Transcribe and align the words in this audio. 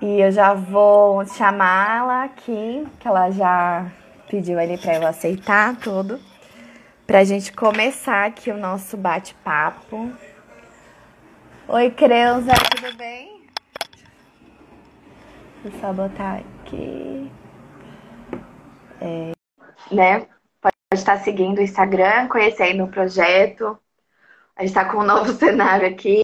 E 0.00 0.20
eu 0.20 0.32
já 0.32 0.54
vou 0.54 1.24
chamá-la 1.24 2.24
aqui, 2.24 2.84
que 2.98 3.06
ela 3.06 3.30
já 3.30 3.92
pediu 4.28 4.58
ali 4.58 4.76
para 4.76 4.96
eu 4.96 5.06
aceitar 5.06 5.76
tudo, 5.76 6.20
para 7.06 7.20
a 7.20 7.24
gente 7.24 7.52
começar 7.52 8.26
aqui 8.26 8.50
o 8.50 8.58
nosso 8.58 8.96
bate-papo. 8.96 10.12
Oi, 11.68 11.90
Creuza, 11.92 12.52
tudo 12.74 12.96
bem? 12.96 13.46
Eu 15.64 15.70
só 15.80 15.92
botar 15.92 16.40
aqui. 16.40 17.30
É, 19.00 19.32
né? 19.94 20.26
Pode 20.60 20.74
estar 20.92 21.18
seguindo 21.18 21.58
o 21.58 21.62
Instagram, 21.62 22.26
conhecendo 22.26 22.82
o 22.82 22.88
projeto. 22.88 23.78
A 24.56 24.62
gente 24.62 24.70
está 24.70 24.84
com 24.84 24.98
um 24.98 25.04
novo 25.04 25.32
cenário 25.38 25.86
aqui. 25.86 26.23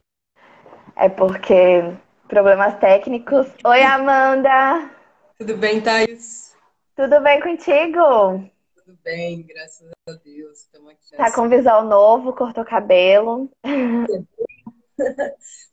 É 1.00 1.08
porque 1.08 1.96
problemas 2.28 2.78
técnicos. 2.78 3.48
Oi, 3.64 3.82
Amanda! 3.82 4.90
Tudo 5.38 5.56
bem, 5.56 5.80
Thaís? 5.80 6.54
Tudo 6.94 7.22
bem 7.22 7.40
contigo? 7.40 8.44
Tudo 8.74 8.98
bem, 9.02 9.42
graças 9.42 9.90
a 10.06 10.12
Deus. 10.22 10.58
Estamos 10.58 10.90
aqui. 10.90 11.16
Tá 11.16 11.32
com 11.32 11.48
visual 11.48 11.84
novo, 11.84 12.34
cortou 12.34 12.66
cabelo. 12.66 13.50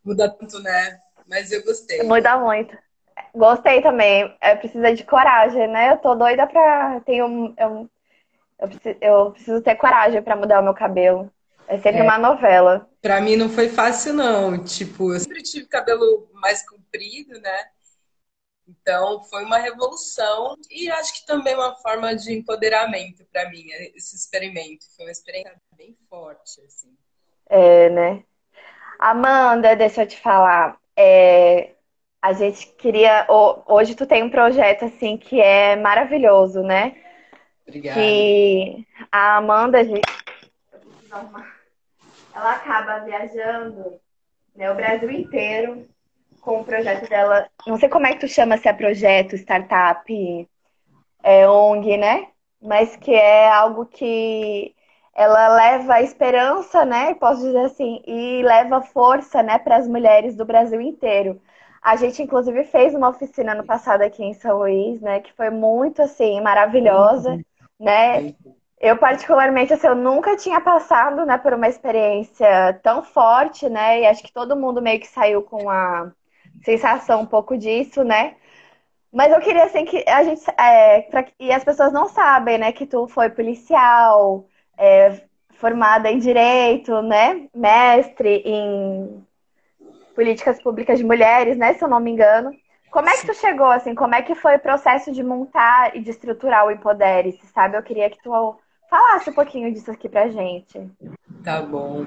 Muda 0.02 0.30
tanto, 0.30 0.62
né? 0.62 0.98
Mas 1.27 1.52
eu 1.52 1.62
gostei. 1.62 2.02
Muda 2.04 2.38
muito. 2.38 2.77
Gostei 3.35 3.82
também. 3.82 4.34
É, 4.40 4.55
precisa 4.55 4.96
de 4.96 5.04
coragem, 5.04 5.68
né? 5.68 5.91
Eu 5.91 5.98
tô 5.98 6.16
doida 6.16 6.48
pra. 6.48 7.02
Tenho, 7.02 7.54
eu, 7.57 7.90
eu, 8.59 8.68
preciso, 8.70 8.98
eu 9.02 9.32
preciso 9.32 9.62
ter 9.62 9.76
coragem 9.76 10.23
pra 10.23 10.38
mudar 10.38 10.62
o 10.62 10.63
meu 10.63 10.73
cabelo. 10.73 11.30
É 11.67 11.77
sempre 11.80 11.99
é. 11.99 12.03
uma 12.03 12.17
novela. 12.17 12.89
Pra 13.02 13.20
mim 13.20 13.35
não 13.35 13.49
foi 13.49 13.67
fácil, 13.67 14.13
não. 14.13 14.63
Tipo, 14.63 15.13
eu 15.13 15.20
sempre 15.20 15.44
tive 15.44 15.67
cabelo 15.67 16.30
mais 16.34 16.67
comprido, 16.67 17.40
né? 17.41 17.66
Então 18.68 19.23
foi 19.23 19.43
uma 19.46 19.57
revolução 19.57 20.57
e 20.70 20.90
acho 20.90 21.13
que 21.13 21.26
também 21.26 21.55
uma 21.55 21.76
forma 21.76 22.15
de 22.15 22.34
empoderamento 22.34 23.26
para 23.32 23.49
mim 23.49 23.65
esse 23.95 24.15
experimento. 24.15 24.85
Foi 24.95 25.05
uma 25.05 25.12
experiência 25.12 25.55
bem 25.77 25.95
forte, 26.10 26.62
assim. 26.65 26.93
É, 27.49 27.90
né? 27.90 28.23
Amanda, 28.99 29.76
deixa 29.76 30.04
eu 30.04 30.07
te 30.07 30.20
falar. 30.20 30.77
É, 30.95 31.76
a 32.21 32.34
gente 32.34 32.68
queria. 32.77 33.26
Hoje 33.68 33.95
tu 33.95 34.05
tem 34.05 34.23
um 34.23 34.29
projeto 34.29 34.85
assim 34.85 35.18
que 35.18 35.40
é 35.40 35.76
maravilhoso, 35.76 36.62
né? 36.62 36.95
Obrigada. 37.65 37.99
Que 37.99 38.85
a 39.12 39.38
Amanda, 39.38 39.84
gente 39.84 40.01
ela 42.38 42.52
acaba 42.54 42.99
viajando 42.99 43.99
né, 44.55 44.71
o 44.71 44.76
Brasil 44.76 45.10
inteiro 45.10 45.88
com 46.40 46.62
o 46.62 46.63
projeto 46.63 47.10
dela. 47.10 47.49
Não 47.66 47.77
sei 47.77 47.90
como 47.90 48.05
é 48.05 48.13
que 48.13 48.20
tu 48.20 48.27
chama 48.27 48.57
se 48.57 48.68
é 48.68 48.74
projeto, 48.74 49.35
startup, 49.35 50.49
é 51.24 51.49
ONG, 51.49 51.98
né? 51.98 52.27
Mas 52.62 52.96
que 52.96 53.13
é 53.13 53.49
algo 53.49 53.85
que 53.85 54.76
ela 55.16 55.48
leva 55.49 56.02
esperança, 56.02 56.85
né? 56.85 57.16
Posso 57.16 57.41
dizer 57.41 57.66
assim, 57.66 58.02
e 58.05 58.44
leva 58.44 58.82
força, 58.82 59.41
né, 59.41 59.57
para 59.57 59.77
as 59.77 59.88
mulheres 59.88 60.35
do 60.35 60.46
Brasil 60.46 60.79
inteiro. 60.79 61.41
A 61.82 61.96
gente, 61.96 62.22
inclusive, 62.22 62.63
fez 62.66 62.94
uma 62.94 63.10
oficina 63.10 63.55
no 63.55 63.66
passado 63.66 64.01
aqui 64.03 64.24
em 64.24 64.34
São 64.34 64.59
Luís, 64.59 65.01
né? 65.01 65.22
Que 65.22 65.34
foi 65.34 65.50
muito, 65.50 66.01
assim, 66.01 66.40
maravilhosa, 66.41 67.40
né? 67.79 68.35
Eu, 68.79 68.95
particularmente, 68.97 69.73
assim, 69.73 69.88
eu 69.88 69.95
nunca 69.95 70.35
tinha 70.38 70.61
passado, 70.61 71.25
né, 71.25 71.38
por 71.38 71.53
uma 71.53 71.67
experiência 71.67 72.79
tão 72.83 73.01
forte, 73.03 73.67
né? 73.67 74.01
E 74.01 74.06
acho 74.06 74.22
que 74.23 74.31
todo 74.31 74.56
mundo 74.56 74.81
meio 74.81 75.00
que 75.00 75.07
saiu 75.07 75.41
com 75.41 75.69
a 75.69 76.11
sensação 76.63 77.22
um 77.22 77.25
pouco 77.25 77.57
disso, 77.57 78.03
né? 78.03 78.35
Mas 79.11 79.31
eu 79.33 79.39
queria, 79.41 79.63
assim, 79.66 79.85
que 79.85 80.03
a 80.07 80.23
gente... 80.23 80.44
É, 80.59 81.01
pra, 81.03 81.25
e 81.39 81.51
as 81.51 81.63
pessoas 81.63 81.91
não 81.91 82.07
sabem, 82.07 82.57
né, 82.59 82.71
que 82.71 82.85
tu 82.85 83.07
foi 83.07 83.29
policial, 83.29 84.45
é, 84.77 85.21
formada 85.55 86.11
em 86.11 86.19
Direito, 86.19 87.01
né? 87.01 87.47
Mestre 87.55 88.43
em 88.45 89.25
Políticas 90.16 90.61
Públicas 90.61 90.99
de 90.99 91.05
Mulheres, 91.05 91.57
né, 91.57 91.73
se 91.73 91.83
eu 91.83 91.87
não 91.87 91.99
me 91.99 92.11
engano. 92.11 92.51
Como 92.91 93.09
é 93.09 93.17
que 93.17 93.25
tu 93.25 93.33
chegou, 93.33 93.67
assim, 93.67 93.95
como 93.95 94.16
é 94.16 94.21
que 94.21 94.35
foi 94.35 94.55
o 94.55 94.59
processo 94.59 95.11
de 95.11 95.23
montar 95.23 95.95
e 95.95 96.01
de 96.01 96.11
estruturar 96.11 96.66
o 96.66 96.71
Empodere-se, 96.71 97.45
sabe? 97.47 97.75
Eu 97.75 97.83
queria 97.83 98.09
que 98.09 98.21
tu 98.21 98.31
falasse 98.89 99.29
um 99.29 99.33
pouquinho 99.33 99.73
disso 99.73 99.91
aqui 99.91 100.09
pra 100.09 100.29
gente. 100.29 100.89
Tá 101.43 101.61
bom. 101.61 102.05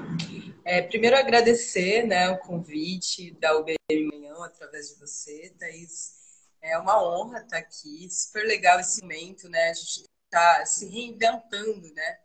É, 0.64 0.82
primeiro 0.82 1.16
agradecer 1.16 2.06
né, 2.06 2.28
o 2.30 2.38
convite 2.38 3.32
da 3.40 3.56
UBM 3.56 3.76
Manhã 4.12 4.34
através 4.44 4.90
de 4.90 5.00
você, 5.00 5.52
Thaís. 5.58 6.18
É 6.62 6.76
uma 6.78 7.02
honra 7.02 7.40
estar 7.40 7.58
aqui, 7.58 8.08
super 8.10 8.44
legal 8.44 8.78
esse 8.78 9.00
momento, 9.00 9.48
né? 9.48 9.70
A 9.70 9.72
gente 9.72 10.04
está 10.24 10.66
se 10.66 10.86
reinventando, 10.88 11.92
né? 11.94 12.18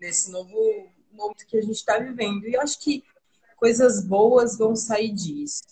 Nesse 0.00 0.30
novo 0.30 0.54
momento 1.12 1.46
que 1.46 1.58
a 1.58 1.60
gente 1.60 1.76
está 1.76 1.98
vivendo. 1.98 2.48
E 2.48 2.54
eu 2.54 2.60
acho 2.62 2.78
que 2.80 3.04
coisas 3.56 4.02
boas 4.02 4.56
vão 4.56 4.74
sair 4.74 5.12
disso. 5.12 5.62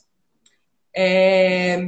É... 0.95 1.79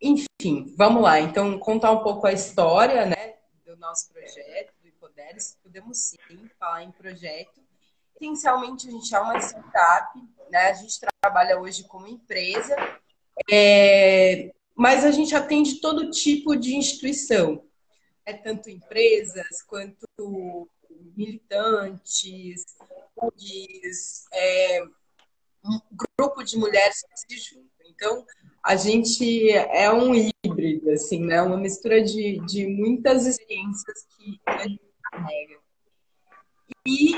Enfim, 0.00 0.72
vamos 0.76 1.02
lá. 1.02 1.18
Então, 1.18 1.58
contar 1.58 1.90
um 1.90 2.02
pouco 2.02 2.26
a 2.28 2.32
história, 2.32 3.06
né? 3.06 3.34
Do 3.66 3.76
nosso 3.76 4.08
projeto 4.12 4.79
mulheres, 5.30 5.56
podemos 5.62 5.98
sim 5.98 6.50
falar 6.58 6.82
em 6.82 6.90
projeto. 6.90 7.60
Essencialmente, 8.16 8.88
a 8.88 8.90
gente 8.90 9.14
é 9.14 9.20
uma 9.20 9.38
startup, 9.38 10.18
né? 10.50 10.70
A 10.70 10.74
gente 10.74 11.00
trabalha 11.22 11.58
hoje 11.58 11.84
como 11.84 12.06
empresa, 12.06 12.76
é... 13.50 14.52
mas 14.74 15.04
a 15.04 15.10
gente 15.10 15.34
atende 15.34 15.80
todo 15.80 16.10
tipo 16.10 16.56
de 16.56 16.74
instituição, 16.74 17.64
é 18.26 18.34
tanto 18.34 18.68
empresas 18.68 19.62
quanto 19.62 20.68
militantes, 21.16 22.64
ONGs, 23.16 24.24
é... 24.32 24.82
um 25.64 25.80
grupo 26.18 26.42
de 26.42 26.58
mulheres 26.58 27.02
que 27.02 27.38
se 27.38 27.54
juntam. 27.54 27.70
Então, 27.86 28.26
a 28.64 28.76
gente 28.76 29.50
é 29.50 29.90
um 29.92 30.14
híbrido, 30.14 30.90
assim, 30.90 31.24
né? 31.24 31.40
Uma 31.40 31.56
mistura 31.56 32.02
de, 32.02 32.38
de 32.46 32.66
muitas 32.66 33.26
experiências 33.26 34.06
que 34.16 34.40
a 34.46 34.66
gente 34.66 34.89
carrega. 35.10 35.58
E 36.86 37.12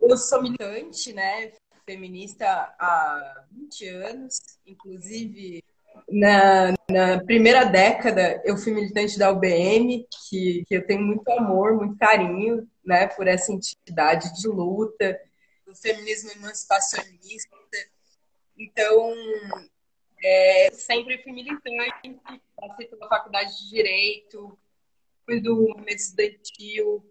eu 0.00 0.16
sou 0.16 0.42
militante, 0.42 1.12
né, 1.12 1.52
feminista 1.84 2.46
há 2.78 3.44
20 3.50 3.88
anos, 3.88 4.40
inclusive 4.66 5.62
na, 6.08 6.74
na, 6.90 7.24
primeira 7.24 7.64
década 7.64 8.40
eu 8.44 8.56
fui 8.56 8.72
militante 8.72 9.18
da 9.18 9.30
UBM, 9.30 10.06
que, 10.28 10.64
que 10.66 10.76
eu 10.76 10.86
tenho 10.86 11.02
muito 11.02 11.28
amor, 11.30 11.74
muito 11.74 11.96
carinho, 11.98 12.68
né, 12.84 13.06
por 13.08 13.26
essa 13.26 13.52
entidade 13.52 14.32
de 14.40 14.48
luta, 14.48 15.18
do 15.64 15.74
feminismo 15.74 16.30
emancipacionista. 16.32 17.56
Então, 18.58 19.14
é, 20.22 20.70
sempre 20.72 21.22
fui 21.22 21.32
militante, 21.32 22.18
passei 22.56 22.86
pela 22.86 23.08
faculdade 23.08 23.56
de 23.58 23.70
Direito, 23.70 24.58
fui 25.24 25.40
do 25.40 25.56
movimento 25.56 25.98
estudantil, 25.98 27.04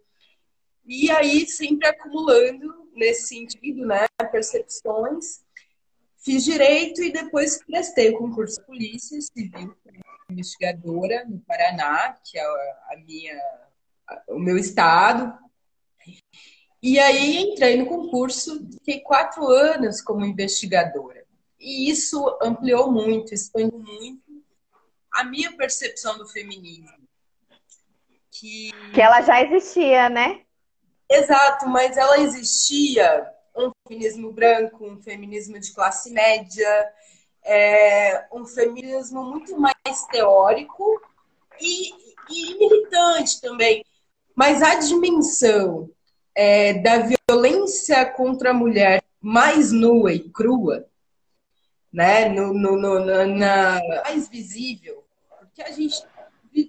e 0.86 1.10
aí, 1.10 1.46
sempre 1.48 1.88
acumulando 1.88 2.88
nesse 2.94 3.28
sentido, 3.28 3.84
né, 3.86 4.06
percepções. 4.30 5.44
Fiz 6.18 6.44
direito 6.44 7.02
e 7.02 7.12
depois 7.12 7.62
prestei 7.64 8.10
o 8.10 8.18
concurso 8.18 8.60
de 8.60 8.66
polícia 8.66 9.20
civil 9.20 9.76
investigadora 10.30 11.24
no 11.24 11.38
Paraná, 11.40 12.16
que 12.24 12.38
é 12.38 12.42
a 12.42 12.96
minha, 13.04 13.40
o 14.28 14.38
meu 14.38 14.56
estado. 14.56 15.38
E 16.82 16.98
aí 16.98 17.38
entrei 17.38 17.76
no 17.76 17.86
concurso, 17.86 18.68
fiquei 18.74 19.00
quatro 19.00 19.46
anos 19.46 20.00
como 20.00 20.24
investigadora. 20.24 21.24
E 21.58 21.90
isso 21.90 22.38
ampliou 22.42 22.92
muito, 22.92 23.32
expandiu 23.32 23.78
muito 23.78 24.44
a 25.12 25.24
minha 25.24 25.56
percepção 25.56 26.18
do 26.18 26.28
feminismo. 26.28 26.90
Que, 28.30 28.70
que 28.92 29.00
ela 29.00 29.22
já 29.22 29.42
existia, 29.42 30.10
né? 30.10 30.45
Exato, 31.08 31.68
mas 31.68 31.96
ela 31.96 32.18
existia 32.18 33.32
um 33.56 33.70
feminismo 33.86 34.32
branco, 34.32 34.84
um 34.84 35.00
feminismo 35.00 35.58
de 35.58 35.72
classe 35.72 36.10
média, 36.10 36.92
é, 37.44 38.26
um 38.32 38.44
feminismo 38.44 39.22
muito 39.22 39.58
mais 39.58 40.04
teórico 40.10 41.00
e, 41.60 41.90
e 42.28 42.58
militante 42.58 43.40
também. 43.40 43.84
Mas 44.34 44.62
a 44.62 44.74
dimensão 44.74 45.90
é, 46.34 46.74
da 46.74 47.08
violência 47.28 48.04
contra 48.04 48.50
a 48.50 48.54
mulher 48.54 49.02
mais 49.20 49.72
nua 49.72 50.12
e 50.12 50.28
crua, 50.28 50.86
né, 51.92 52.28
no, 52.28 52.52
no, 52.52 52.76
no, 52.76 53.26
na 53.26 53.80
mais 54.04 54.28
visível, 54.28 55.02
porque 55.38 55.62
a 55.62 55.70
gente, 55.70 55.96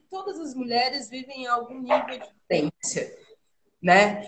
todas 0.10 0.40
as 0.40 0.54
mulheres 0.54 1.10
vivem 1.10 1.44
em 1.44 1.48
algum 1.48 1.82
nível 1.82 2.20
de 2.20 2.32
violência 2.50 3.27
né? 3.82 4.24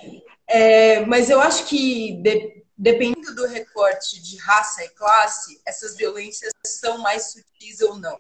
É, 0.48 1.06
mas 1.06 1.30
eu 1.30 1.40
acho 1.40 1.66
que 1.68 2.14
de, 2.22 2.64
dependendo 2.78 3.36
do 3.36 3.46
recorte 3.48 4.22
de 4.22 4.38
raça 4.38 4.84
e 4.84 4.90
classe, 4.90 5.62
essas 5.66 5.96
violências 5.96 6.52
são 6.66 6.98
mais 7.00 7.32
sutis 7.32 7.82
ou 7.82 7.96
não. 7.96 8.18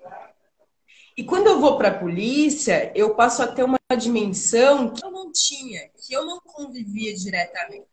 E 1.16 1.24
quando 1.24 1.48
eu 1.48 1.60
vou 1.60 1.78
para 1.78 1.90
a 1.90 2.00
polícia, 2.00 2.92
eu 2.96 3.16
passo 3.16 3.42
a 3.42 3.48
ter 3.48 3.64
uma 3.64 3.78
dimensão 3.98 4.94
que 4.94 5.04
eu 5.04 5.12
não 5.12 5.32
tinha, 5.32 5.90
que 5.90 6.14
eu 6.14 6.26
não 6.26 6.40
convivia 6.40 7.14
diretamente. 7.14 7.88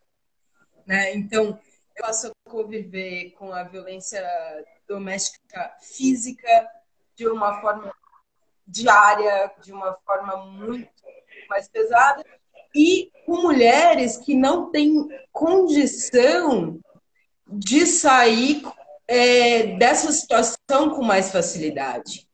Né? 0.85 1.13
Então, 1.15 1.59
eu 1.95 2.05
passo 2.05 2.27
a 2.27 2.49
conviver 2.49 3.31
com 3.31 3.51
a 3.51 3.63
violência 3.63 4.23
doméstica 4.87 5.75
física 5.81 6.69
de 7.15 7.27
uma 7.27 7.59
forma 7.59 7.93
diária, 8.65 9.51
de 9.61 9.73
uma 9.73 9.93
forma 10.05 10.37
muito 10.45 10.89
mais 11.49 11.67
pesada, 11.67 12.23
e 12.77 13.11
com 13.25 13.41
mulheres 13.41 14.17
que 14.17 14.35
não 14.35 14.69
têm 14.71 15.09
condição 15.33 16.79
de 17.47 17.87
sair 17.87 18.61
é, 19.07 19.77
dessa 19.77 20.11
situação 20.11 20.91
com 20.95 21.01
mais 21.01 21.31
facilidade. 21.31 22.27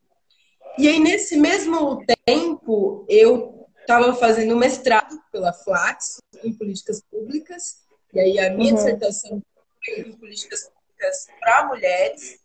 E 0.78 0.86
aí, 0.86 0.98
nesse 0.98 1.36
mesmo 1.36 2.04
tempo, 2.26 3.06
eu 3.08 3.66
estava 3.80 4.14
fazendo 4.14 4.56
mestrado 4.56 5.18
pela 5.32 5.52
Flax 5.52 6.20
em 6.42 6.52
políticas 6.52 7.02
públicas, 7.10 7.84
e 8.12 8.20
aí 8.20 8.38
a 8.38 8.50
minha 8.50 8.70
uhum. 8.70 8.76
dissertação 8.76 9.42
foi 9.84 10.00
em 10.00 10.12
políticas 10.12 10.68
públicas 10.68 11.26
para 11.40 11.66
mulheres. 11.66 12.38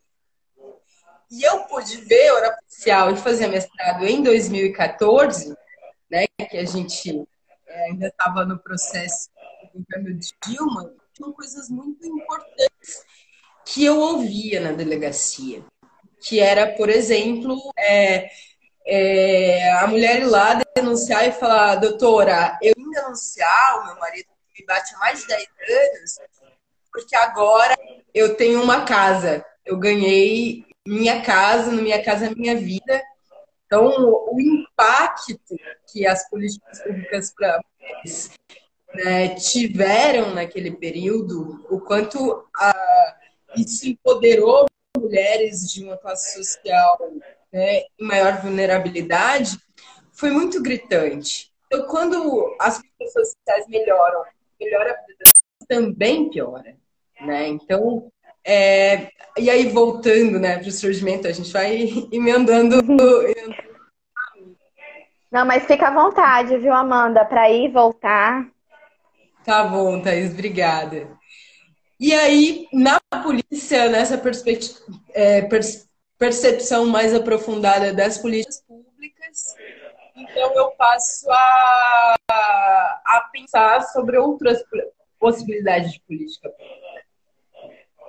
E 1.32 1.44
eu 1.44 1.60
pude 1.66 1.98
ver, 1.98 2.28
eu 2.28 2.38
era 2.38 2.56
policial 2.58 3.12
e 3.12 3.18
fazia 3.18 3.48
mestrado 3.48 4.06
em 4.06 4.24
2014, 4.24 5.56
né, 6.10 6.26
que 6.50 6.58
a 6.58 6.66
gente 6.66 7.28
é, 7.70 7.86
ainda 7.86 8.08
estava 8.08 8.46
no 8.46 8.58
processo 8.58 9.30
do 9.74 9.80
governo 9.80 10.20
de 10.20 10.34
Dilma, 10.46 10.92
tinham 11.14 11.32
coisas 11.32 11.70
muito 11.70 12.06
importantes 12.06 13.06
que 13.66 13.86
eu 13.86 14.00
ouvia 14.00 14.60
na 14.60 14.72
delegacia, 14.72 15.64
que 16.20 16.40
era, 16.40 16.76
por 16.76 16.90
exemplo, 16.90 17.56
é, 17.78 18.30
é, 18.86 19.72
a 19.74 19.88
mulher 19.88 20.22
ir 20.22 20.26
lá 20.26 20.60
denunciar 20.76 21.28
e 21.28 21.32
falar, 21.32 21.76
doutora, 21.76 22.58
eu 22.62 22.74
vim 22.76 22.90
denunciar 22.90 23.80
o 23.80 23.86
meu 23.86 24.00
marido 24.00 24.28
que 24.54 24.62
me 24.62 24.66
bate 24.66 24.96
há 24.96 24.98
mais 24.98 25.22
de 25.22 25.28
10 25.28 25.42
anos, 25.42 26.20
porque 26.92 27.16
agora 27.16 27.78
eu 28.14 28.36
tenho 28.36 28.64
uma 28.64 28.84
casa, 28.86 29.46
eu 29.64 29.78
ganhei 29.78 30.66
minha 30.88 31.22
casa, 31.22 31.72
no 31.72 31.84
minha 31.84 32.04
casa 32.04 32.34
minha 32.36 32.56
vida, 32.56 33.00
então, 33.70 33.86
o 33.86 34.36
impacto 34.80 35.56
que 35.92 36.08
as 36.08 36.30
políticas 36.30 36.82
públicas 36.82 37.34
para 37.36 37.62
mulheres 37.80 38.32
né, 38.94 39.36
tiveram 39.36 40.34
naquele 40.34 40.72
período, 40.72 41.66
o 41.70 41.80
quanto 41.82 42.48
a, 42.56 43.16
isso 43.56 43.88
empoderou 43.88 44.66
mulheres 44.98 45.72
de 45.72 45.84
uma 45.84 45.98
classe 45.98 46.42
social 46.42 46.98
né, 47.52 47.80
em 48.00 48.06
maior 48.06 48.42
vulnerabilidade, 48.42 49.58
foi 50.14 50.32
muito 50.32 50.62
gritante. 50.62 51.52
Então, 51.68 51.86
quando 51.88 52.56
as 52.60 52.82
pessoas 52.98 53.34
sociais 53.34 53.68
melhoram, 53.68 54.24
melhora 54.60 54.92
a 54.92 55.06
vida 55.06 55.24
também 55.68 56.30
piora. 56.30 56.76
Né? 57.22 57.48
Então, 57.48 58.12
é, 58.44 59.10
e 59.38 59.50
aí, 59.50 59.68
voltando 59.68 60.40
né, 60.40 60.58
para 60.58 60.68
o 60.68 60.72
surgimento, 60.72 61.28
a 61.28 61.32
gente 61.32 61.52
vai 61.52 61.90
emendando. 62.12 62.78
Não, 65.32 65.46
mas 65.46 65.66
fica 65.66 65.88
à 65.88 65.94
vontade, 65.94 66.58
viu, 66.58 66.74
Amanda, 66.74 67.24
para 67.24 67.50
ir 67.50 67.72
voltar. 67.72 68.48
Tá 69.46 69.64
bom, 69.64 70.02
Thaís, 70.02 70.32
obrigada. 70.32 71.08
E 72.00 72.14
aí, 72.14 72.68
na 72.74 73.00
polícia, 73.24 73.90
nessa 73.90 74.22
é, 75.14 75.48
percepção 76.18 76.86
mais 76.86 77.14
aprofundada 77.14 77.94
das 77.94 78.18
políticas 78.18 78.64
públicas, 78.68 79.56
então 80.16 80.54
eu 80.56 80.72
passo 80.72 81.30
a, 81.30 82.16
a 82.32 83.30
pensar 83.32 83.82
sobre 83.88 84.18
outras 84.18 84.64
possibilidades 85.20 85.92
de 85.92 86.02
política 86.02 86.50
pública. 86.50 86.80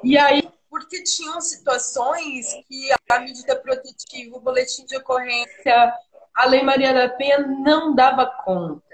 E 0.03 0.17
aí, 0.17 0.49
porque 0.71 1.03
tinham 1.03 1.41
situações 1.41 2.47
que 2.69 2.91
a 3.11 3.21
medida 3.21 3.57
protetiva, 3.57 4.37
o 4.37 4.41
boletim 4.41 4.87
de 4.87 4.97
ocorrência, 4.97 5.93
a 6.35 6.47
Lei 6.47 6.63
Maria 6.63 6.93
da 6.93 7.09
Penha 7.09 7.39
não 7.39 7.95
dava 7.95 8.27
conta. 8.27 8.85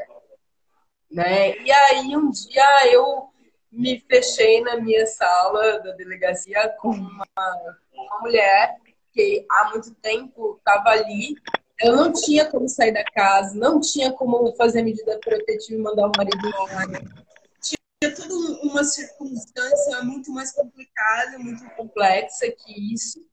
Né? 1.11 1.57
E 1.59 1.71
aí, 1.71 2.17
um 2.17 2.31
dia 2.31 2.93
eu 2.93 3.29
me 3.71 4.05
fechei 4.09 4.61
na 4.63 4.77
minha 4.77 5.07
sala 5.07 5.81
da 5.81 5.93
delegacia 5.93 6.69
com 6.81 6.91
uma, 6.91 7.27
uma 7.93 8.21
mulher 8.21 8.77
que 9.13 9.47
há 9.51 9.71
muito 9.71 9.95
tempo 9.97 10.57
estava 10.59 10.91
ali. 10.91 11.37
Eu 11.81 11.95
não 11.95 12.13
tinha 12.13 12.47
como 12.47 12.69
sair 12.69 12.93
da 12.93 13.05
casa, 13.05 13.55
não 13.55 13.81
tinha 13.81 14.13
como 14.13 14.55
fazer 14.57 14.83
medida 14.83 15.19
protetiva 15.19 15.79
e 15.79 15.83
mandar 15.83 16.07
o 16.09 16.13
marido 16.17 16.47
embora 16.47 17.27
é 18.03 18.11
tudo 18.11 18.61
uma 18.63 18.85
circunstância 18.85 20.03
muito 20.03 20.31
mais 20.31 20.53
complicada, 20.53 21.39
muito 21.39 21.65
complexa 21.71 22.51
que 22.51 22.95
isso. 22.95 23.27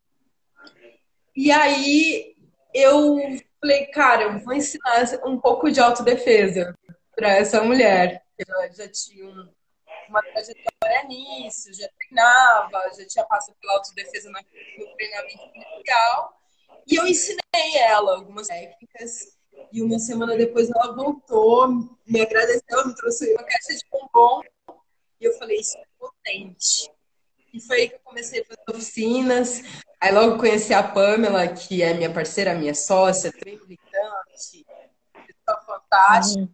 E 1.36 1.52
aí 1.52 2.36
eu 2.74 3.18
falei, 3.64 3.86
cara, 3.86 4.24
eu 4.24 4.40
vou 4.40 4.54
ensinar 4.54 5.06
um 5.26 5.40
pouco 5.40 5.72
de 5.72 5.80
autodefesa 5.80 6.78
para 7.16 7.30
essa 7.30 7.64
mulher. 7.64 8.22
Ela 8.38 8.70
já 8.72 8.90
tinha 8.90 9.26
uma 10.10 10.22
trajetória 10.22 11.04
nisso, 11.08 11.74
já 11.74 11.88
treinava, 11.98 12.92
já 12.98 13.08
tinha 13.08 13.26
passado 13.26 13.56
pela 13.62 13.76
autodefesa 13.76 14.30
no 14.30 14.96
treinamento 14.96 15.50
inicial. 15.56 16.42
E 16.86 16.96
eu 16.96 17.08
ensinei 17.08 17.78
ela 17.78 18.16
algumas 18.16 18.48
técnicas. 18.48 19.38
E 19.72 19.82
uma 19.82 19.98
semana 19.98 20.36
depois 20.36 20.70
ela 20.70 20.94
voltou, 20.94 21.70
me 22.06 22.22
agradeceu, 22.22 22.86
me 22.86 22.96
trouxe 22.96 23.32
uma 23.34 23.44
caixa 23.44 23.74
de 23.76 23.86
bombom 23.90 24.42
e 25.22 25.26
eu 25.26 25.34
falei, 25.38 25.58
isso 25.60 25.78
é 25.78 25.84
potente. 25.98 26.92
E 27.54 27.62
foi 27.62 27.82
aí 27.82 27.90
que 27.90 27.96
eu 27.96 28.00
comecei 28.00 28.42
a 28.42 28.46
fazer 28.46 28.78
oficinas. 28.78 29.62
Aí 30.02 30.12
logo 30.12 30.40
conheci 30.40 30.74
a 30.74 30.82
Pamela, 30.82 31.48
que 31.48 31.84
é 31.84 31.94
minha 31.94 32.12
parceira, 32.12 32.56
minha 32.56 32.74
sócia, 32.74 33.32
triplicante, 33.32 34.66
pessoa 35.14 35.62
fantástica, 35.66 36.50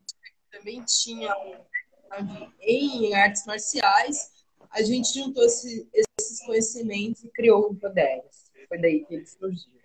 também 0.52 0.84
tinha 0.84 1.34
um 1.38 2.50
em 2.62 3.14
artes 3.16 3.46
marciais. 3.46 4.32
A 4.72 4.84
gente 4.84 5.14
juntou 5.14 5.44
esse, 5.46 5.88
esses 5.94 6.46
conhecimentos 6.46 7.24
e 7.24 7.30
criou 7.30 7.72
o 7.72 7.76
Poderes. 7.76 8.52
Foi 8.68 8.78
daí 8.78 9.06
que 9.06 9.16
ele 9.16 9.26
surgiu. 9.26 9.80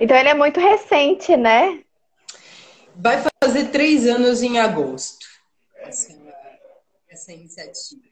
Então 0.00 0.16
ele 0.16 0.28
é 0.28 0.34
muito 0.34 0.58
recente, 0.58 1.36
né? 1.36 1.84
Vai 2.96 3.22
fazer 3.42 3.70
três 3.70 4.06
anos 4.06 4.42
em 4.42 4.58
agosto. 4.58 5.26
Assim, 5.84 6.20
essa 7.08 7.32
iniciativa. 7.32 8.09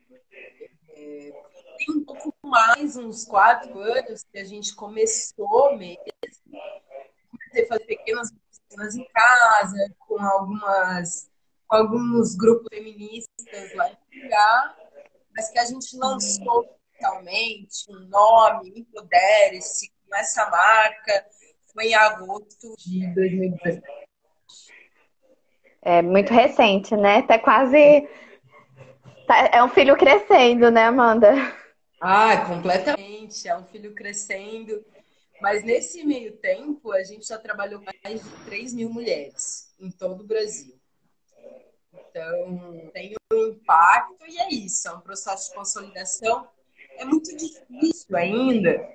Tem 0.99 1.95
um 1.97 2.05
pouco 2.05 2.35
mais, 2.43 2.97
uns 2.97 3.25
quatro 3.25 3.79
anos, 3.79 4.25
que 4.33 4.39
a 4.39 4.45
gente 4.45 4.75
começou 4.75 5.77
mesmo. 5.77 6.03
Comecei 7.31 7.65
a 7.65 7.69
fazer 7.69 7.85
pequenas 7.85 8.31
oficinas 8.33 8.97
em 8.97 9.07
casa, 9.13 9.95
com 10.01 10.21
algumas 10.21 11.29
com 11.69 11.77
alguns 11.77 12.35
grupos 12.35 12.67
feministas 12.73 13.75
lá 13.75 13.91
em 13.91 14.23
lugar, 14.23 14.77
mas 15.37 15.51
que 15.51 15.59
a 15.59 15.65
gente 15.67 15.97
lançou 15.99 16.67
oficialmente 16.91 17.85
um 17.91 18.09
nome, 18.09 18.73
Empodere-se, 18.75 19.93
com 20.09 20.17
essa 20.17 20.49
marca, 20.49 21.27
foi 21.73 21.89
em 21.89 21.95
agosto 21.95 22.75
de 22.79 23.07
2017. 23.15 23.83
É 25.83 26.03
muito 26.03 26.33
recente, 26.33 26.97
né? 26.97 27.23
Tá 27.23 27.39
quase 27.39 28.09
é 29.53 29.63
um 29.63 29.69
filho 29.69 29.97
crescendo, 29.97 30.71
né, 30.71 30.85
Amanda? 30.85 31.35
Ah, 32.01 32.47
completamente. 32.47 33.49
É 33.49 33.57
um 33.57 33.65
filho 33.65 33.95
crescendo. 33.95 34.85
Mas 35.41 35.63
nesse 35.63 36.05
meio 36.05 36.37
tempo, 36.37 36.93
a 36.93 37.03
gente 37.05 37.27
já 37.27 37.39
trabalhou 37.39 37.81
mais 37.81 38.23
de 38.23 38.31
3 38.45 38.75
mil 38.75 38.91
mulheres 38.91 39.73
em 39.79 39.91
todo 39.91 40.23
o 40.23 40.27
Brasil. 40.27 40.75
Então, 41.93 42.91
tem 42.93 43.15
um 43.33 43.47
impacto 43.49 44.27
e 44.27 44.39
é 44.39 44.49
isso. 44.51 44.89
É 44.89 44.93
um 44.93 45.01
processo 45.01 45.51
de 45.51 45.57
consolidação. 45.57 46.49
É 46.97 47.05
muito 47.05 47.37
difícil 47.37 48.17
ainda, 48.17 48.89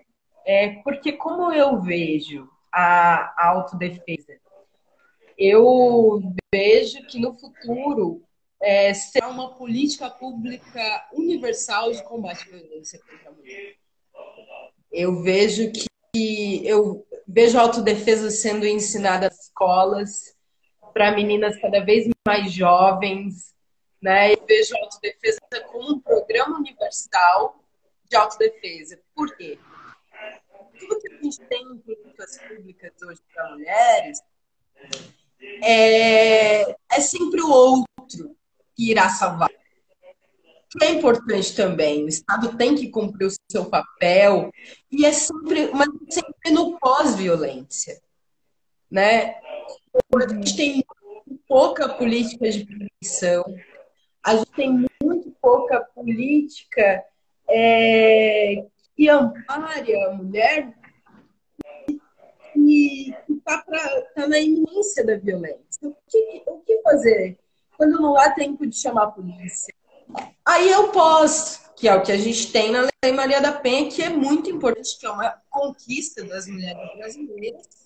é, 0.46 0.82
porque 0.84 1.14
como 1.14 1.54
eu 1.54 1.82
vejo 1.82 2.50
a, 2.70 3.34
a 3.38 3.48
autodefesa, 3.50 4.38
eu 5.38 6.22
vejo 6.54 7.06
que 7.08 7.20
no 7.20 7.34
futuro 7.34 8.22
é, 8.64 8.94
uma 9.28 9.54
política 9.56 10.10
pública 10.10 11.08
universal 11.12 11.92
de 11.92 12.02
combate 12.04 12.48
à 12.48 12.58
violência 12.58 13.00
contra 13.00 13.30
a 13.30 13.34
mulher. 13.34 13.76
Eu 14.92 15.22
vejo 15.22 15.70
que 15.72 15.86
eu 16.66 17.06
vejo 17.28 17.58
a 17.58 17.62
autodefesa 17.62 18.30
sendo 18.30 18.66
ensinada 18.66 19.28
nas 19.28 19.46
escolas 19.46 20.36
para 20.94 21.12
meninas 21.12 21.60
cada 21.60 21.84
vez 21.84 22.08
mais 22.26 22.52
jovens, 22.52 23.54
Né? 24.02 24.34
Eu 24.34 24.46
vejo 24.46 24.76
a 24.76 24.80
autodefesa 24.80 25.40
como 25.72 25.96
um 25.96 26.00
programa 26.00 26.58
universal 26.58 27.60
de 28.10 28.16
autodefesa. 28.16 29.00
Por 29.16 29.36
quê? 29.36 29.58
Tudo 30.80 31.00
que 31.00 31.14
a 31.14 31.22
gente 31.22 31.40
tem 31.42 31.64
em 31.64 31.78
políticas 31.80 32.38
públicas 32.48 32.92
hoje 33.02 33.22
para 33.34 33.52
mulheres 33.52 34.22
é, 35.64 36.72
é 36.72 37.02
sempre 37.02 37.42
o 37.42 37.50
outro 37.50 38.36
que 38.76 38.92
irá 38.92 39.10
salvar. 39.10 39.50
Que 40.72 40.86
é 40.86 40.92
importante 40.92 41.56
também. 41.56 42.04
O 42.04 42.08
Estado 42.08 42.58
tem 42.58 42.76
que 42.76 42.90
cumprir 42.90 43.28
o 43.28 43.34
seu 43.52 43.66
papel 43.66 44.52
e 44.92 45.06
é 45.06 45.12
sempre, 45.12 45.72
mas 45.72 45.88
sempre 46.10 46.52
no 46.52 46.80
pós-violência, 46.80 48.02
né? 48.90 49.36
A 50.16 50.28
gente 50.28 50.56
tem 50.56 50.84
pouca 51.48 51.90
política 51.90 52.50
de 52.50 52.66
prevenção, 52.66 53.44
a 54.24 54.36
gente 54.36 54.52
tem 54.52 54.88
muito 55.04 55.32
pouca 55.40 55.82
política 55.94 57.04
é, 57.48 58.66
que 58.96 59.10
ampare 59.10 59.96
a 59.96 60.12
mulher 60.14 60.74
que 62.54 63.14
está 63.30 63.62
tá 64.16 64.28
na 64.28 64.40
iminência 64.40 65.06
da 65.06 65.18
violência. 65.18 65.88
O 65.88 65.96
que, 66.08 66.44
o 66.48 66.60
que 66.60 66.82
fazer 66.82 67.38
quando 67.84 68.02
não 68.02 68.18
há 68.18 68.30
tempo 68.30 68.66
de 68.66 68.76
chamar 68.76 69.04
a 69.04 69.12
polícia? 69.12 69.74
Aí 70.46 70.70
eu 70.70 70.90
posso, 70.90 71.74
que 71.76 71.88
é 71.88 71.96
o 71.96 72.02
que 72.02 72.12
a 72.12 72.18
gente 72.18 72.52
tem 72.52 72.72
na 72.72 72.88
Lei 73.04 73.14
Maria 73.14 73.42
da 73.42 73.52
Penha, 73.52 73.90
que 73.90 74.02
é 74.02 74.10
muito 74.10 74.50
importante, 74.50 74.98
que 75.00 75.06
é 75.06 75.10
uma 75.10 75.36
conquista 75.50 76.24
das 76.24 76.48
mulheres 76.48 76.96
brasileiras. 76.98 77.84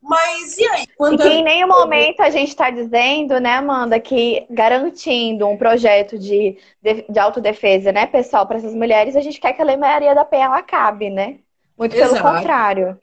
Mas 0.00 0.58
e 0.58 0.66
aí? 0.68 0.86
Quando 0.98 1.20
e 1.20 1.22
que 1.22 1.28
em 1.28 1.42
nenhum 1.42 1.68
momento 1.68 2.20
a 2.20 2.28
gente 2.28 2.50
está 2.50 2.68
dizendo, 2.70 3.40
né, 3.40 3.54
Amanda, 3.54 3.98
que 3.98 4.46
garantindo 4.50 5.48
um 5.48 5.56
projeto 5.56 6.18
de, 6.18 6.58
de, 6.82 7.06
de 7.08 7.18
autodefesa, 7.18 7.90
né, 7.90 8.06
pessoal, 8.06 8.46
para 8.46 8.58
essas 8.58 8.74
mulheres, 8.74 9.16
a 9.16 9.20
gente 9.20 9.40
quer 9.40 9.54
que 9.54 9.62
a 9.62 9.64
Lei 9.64 9.78
Maria 9.78 10.14
da 10.14 10.24
Penha 10.24 10.44
ela 10.44 10.58
acabe, 10.58 11.08
né? 11.08 11.38
Muito 11.76 11.96
Exato. 11.96 12.14
pelo 12.14 12.34
contrário 12.34 13.00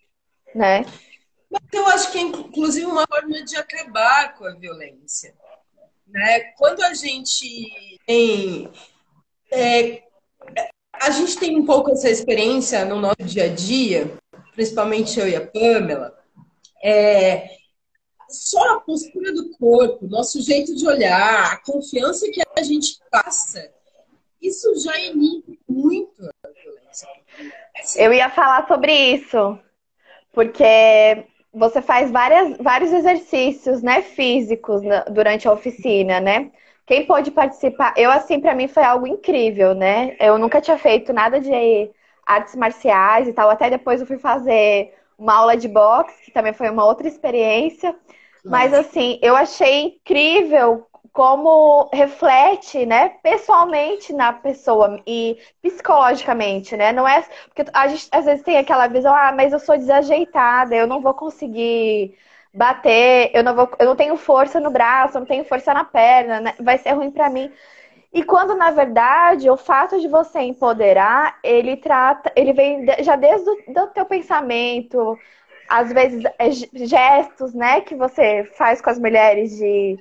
né? 0.53 0.85
Mas 1.49 1.61
eu 1.73 1.87
acho 1.87 2.11
que 2.11 2.17
é 2.17 2.21
inclusive 2.21 2.85
uma 2.85 3.05
forma 3.07 3.43
de 3.43 3.57
acabar 3.57 4.35
com 4.35 4.45
a 4.45 4.53
violência. 4.53 5.33
Né? 6.11 6.39
Quando 6.57 6.83
a 6.83 6.93
gente 6.93 7.99
tem. 8.05 8.69
É, 9.51 10.03
a 10.93 11.09
gente 11.09 11.37
tem 11.37 11.57
um 11.57 11.65
pouco 11.65 11.91
essa 11.91 12.09
experiência 12.09 12.85
no 12.85 12.99
nosso 12.99 13.23
dia 13.23 13.45
a 13.45 13.47
dia, 13.47 14.11
principalmente 14.53 15.19
eu 15.19 15.27
e 15.27 15.35
a 15.35 15.45
Pamela, 15.45 16.17
é, 16.83 17.49
só 18.29 18.75
a 18.75 18.81
postura 18.81 19.33
do 19.33 19.51
corpo, 19.57 20.07
nosso 20.07 20.41
jeito 20.41 20.75
de 20.75 20.87
olhar, 20.87 21.53
a 21.53 21.57
confiança 21.57 22.29
que 22.29 22.41
a 22.57 22.63
gente 22.63 22.99
passa, 23.09 23.71
isso 24.41 24.67
já 24.79 24.99
inibe 24.99 25.59
muito 25.67 26.29
a 26.43 26.47
violência. 26.49 27.07
Eu 27.95 28.13
ia 28.13 28.29
falar 28.29 28.67
sobre 28.67 28.93
isso 29.15 29.59
porque 30.33 31.25
você 31.53 31.81
faz 31.81 32.09
várias, 32.11 32.57
vários 32.57 32.91
exercícios, 32.93 33.81
né, 33.81 34.01
físicos 34.01 34.81
na, 34.81 35.01
durante 35.05 35.47
a 35.47 35.51
oficina, 35.53 36.19
né? 36.19 36.51
Quem 36.85 37.05
pode 37.05 37.31
participar? 37.31 37.93
Eu, 37.97 38.11
assim, 38.11 38.39
para 38.39 38.55
mim 38.55 38.67
foi 38.67 38.83
algo 38.83 39.07
incrível, 39.07 39.73
né? 39.73 40.15
Eu 40.19 40.37
nunca 40.37 40.59
tinha 40.61 40.77
feito 40.77 41.13
nada 41.13 41.39
de 41.39 41.51
artes 42.25 42.55
marciais 42.55 43.27
e 43.27 43.33
tal. 43.33 43.49
Até 43.49 43.69
depois 43.69 44.01
eu 44.01 44.07
fui 44.07 44.17
fazer 44.17 44.93
uma 45.17 45.35
aula 45.35 45.55
de 45.55 45.67
boxe, 45.67 46.25
que 46.25 46.31
também 46.31 46.53
foi 46.53 46.69
uma 46.69 46.85
outra 46.85 47.07
experiência. 47.07 47.95
Mas, 48.43 48.73
assim, 48.73 49.19
eu 49.21 49.35
achei 49.35 49.83
incrível 49.83 50.87
como 51.13 51.89
reflete, 51.93 52.85
né, 52.85 53.09
pessoalmente 53.21 54.13
na 54.13 54.31
pessoa 54.33 55.01
e 55.05 55.37
psicologicamente, 55.61 56.77
né? 56.77 56.93
Não 56.93 57.07
é 57.07 57.21
porque 57.53 57.69
a 57.73 57.87
gente 57.87 58.07
às 58.11 58.25
vezes 58.25 58.43
tem 58.43 58.57
aquela 58.57 58.87
visão, 58.87 59.13
ah, 59.13 59.31
mas 59.35 59.51
eu 59.53 59.59
sou 59.59 59.77
desajeitada, 59.77 60.75
eu 60.75 60.87
não 60.87 61.01
vou 61.01 61.13
conseguir 61.13 62.17
bater, 62.53 63.31
eu 63.33 63.43
não 63.43 63.55
vou, 63.55 63.69
eu 63.79 63.85
não 63.87 63.95
tenho 63.95 64.15
força 64.17 64.59
no 64.59 64.71
braço, 64.71 65.17
eu 65.17 65.21
não 65.21 65.27
tenho 65.27 65.45
força 65.45 65.73
na 65.73 65.83
perna, 65.85 66.39
né? 66.39 66.53
Vai 66.59 66.77
ser 66.77 66.91
ruim 66.93 67.11
para 67.11 67.29
mim. 67.29 67.51
E 68.13 68.23
quando 68.23 68.55
na 68.55 68.71
verdade 68.71 69.49
o 69.49 69.57
fato 69.57 69.99
de 69.99 70.07
você 70.07 70.39
empoderar, 70.41 71.39
ele 71.43 71.77
trata, 71.77 72.31
ele 72.35 72.53
vem 72.53 72.85
já 73.03 73.15
desde 73.15 73.49
o 73.49 73.73
do 73.73 73.87
teu 73.87 74.05
pensamento, 74.05 75.17
às 75.69 75.91
vezes 75.93 76.23
é 76.37 76.51
gestos, 76.51 77.53
né, 77.53 77.81
que 77.81 77.95
você 77.95 78.43
faz 78.57 78.81
com 78.81 78.89
as 78.89 78.99
mulheres 78.99 79.55
de 79.57 79.97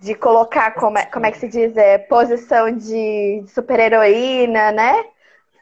de 0.00 0.14
colocar, 0.14 0.72
como 0.74 0.98
é, 0.98 1.06
como 1.06 1.26
é 1.26 1.32
que 1.32 1.38
se 1.38 1.48
diz, 1.48 1.76
é, 1.76 1.98
posição 1.98 2.70
de 2.70 3.44
super-heroína, 3.48 4.70
né? 4.72 5.04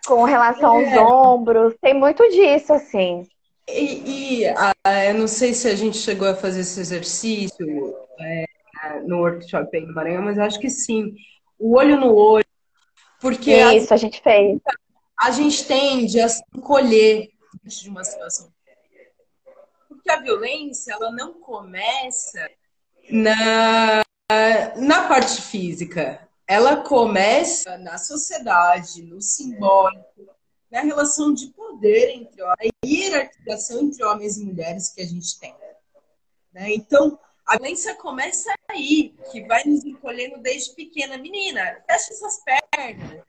Com 0.07 0.25
relação 0.25 0.81
é. 0.81 0.99
aos 0.99 1.13
ombros. 1.13 1.75
Tem 1.81 1.95
muito 1.95 2.23
disso, 2.29 2.73
assim. 2.73 3.27
E, 3.69 4.43
e 4.43 4.47
a, 4.47 4.75
eu 5.07 5.15
não 5.15 5.27
sei 5.27 5.55
se 5.55 5.69
a 5.69 5.75
gente 5.75 5.97
chegou 5.97 6.29
a 6.29 6.37
fazer 6.37 6.61
esse 6.61 6.79
exercício 6.79 7.97
é, 8.21 8.45
no 9.07 9.19
workshop 9.19 9.75
aí 9.77 9.85
no 9.85 9.95
Maranhão, 9.95 10.23
mas 10.23 10.39
acho 10.39 10.61
que 10.61 10.71
sim. 10.71 11.15
O 11.59 11.77
olho 11.77 11.99
no 11.99 12.15
olho. 12.15 12.45
Porque 13.21 13.53
Isso, 13.53 13.93
a, 13.93 13.97
a 13.97 13.99
gente 13.99 14.21
fez. 14.21 14.61
A 15.19 15.31
gente 15.31 15.67
tende 15.67 16.21
a 16.21 16.29
se 16.29 16.43
encolher 16.55 17.31
diante 17.63 17.83
de 17.83 17.89
uma 17.89 18.05
situação. 18.05 18.53
Porque 19.89 20.11
a 20.11 20.21
violência, 20.21 20.93
ela 20.93 21.11
não 21.11 21.33
começa 21.35 22.49
na, 23.11 24.05
na 24.77 25.07
parte 25.09 25.41
física, 25.41 26.29
ela 26.47 26.79
começa 26.79 27.79
na 27.79 27.99
sociedade, 27.99 29.03
no 29.03 29.21
simbólico, 29.21 30.29
na 30.71 30.81
relação 30.81 31.33
de 31.33 31.49
poder 31.49 32.11
entre 32.11 32.43
a 32.43 32.57
hierarquização 32.85 33.81
entre 33.83 34.05
homens 34.05 34.37
e 34.37 34.45
mulheres 34.45 34.89
que 34.89 35.01
a 35.01 35.07
gente 35.07 35.39
tem. 35.39 35.55
Né? 36.53 36.73
Então, 36.75 37.19
a 37.47 37.57
violência 37.57 37.95
começa 37.95 38.53
aí, 38.69 39.15
que 39.31 39.45
vai 39.47 39.63
nos 39.65 39.85
encolhendo 39.85 40.39
desde 40.39 40.75
pequena. 40.75 41.17
Menina, 41.17 41.83
fecha 41.87 42.13
essas 42.13 42.43
pernas, 42.45 43.23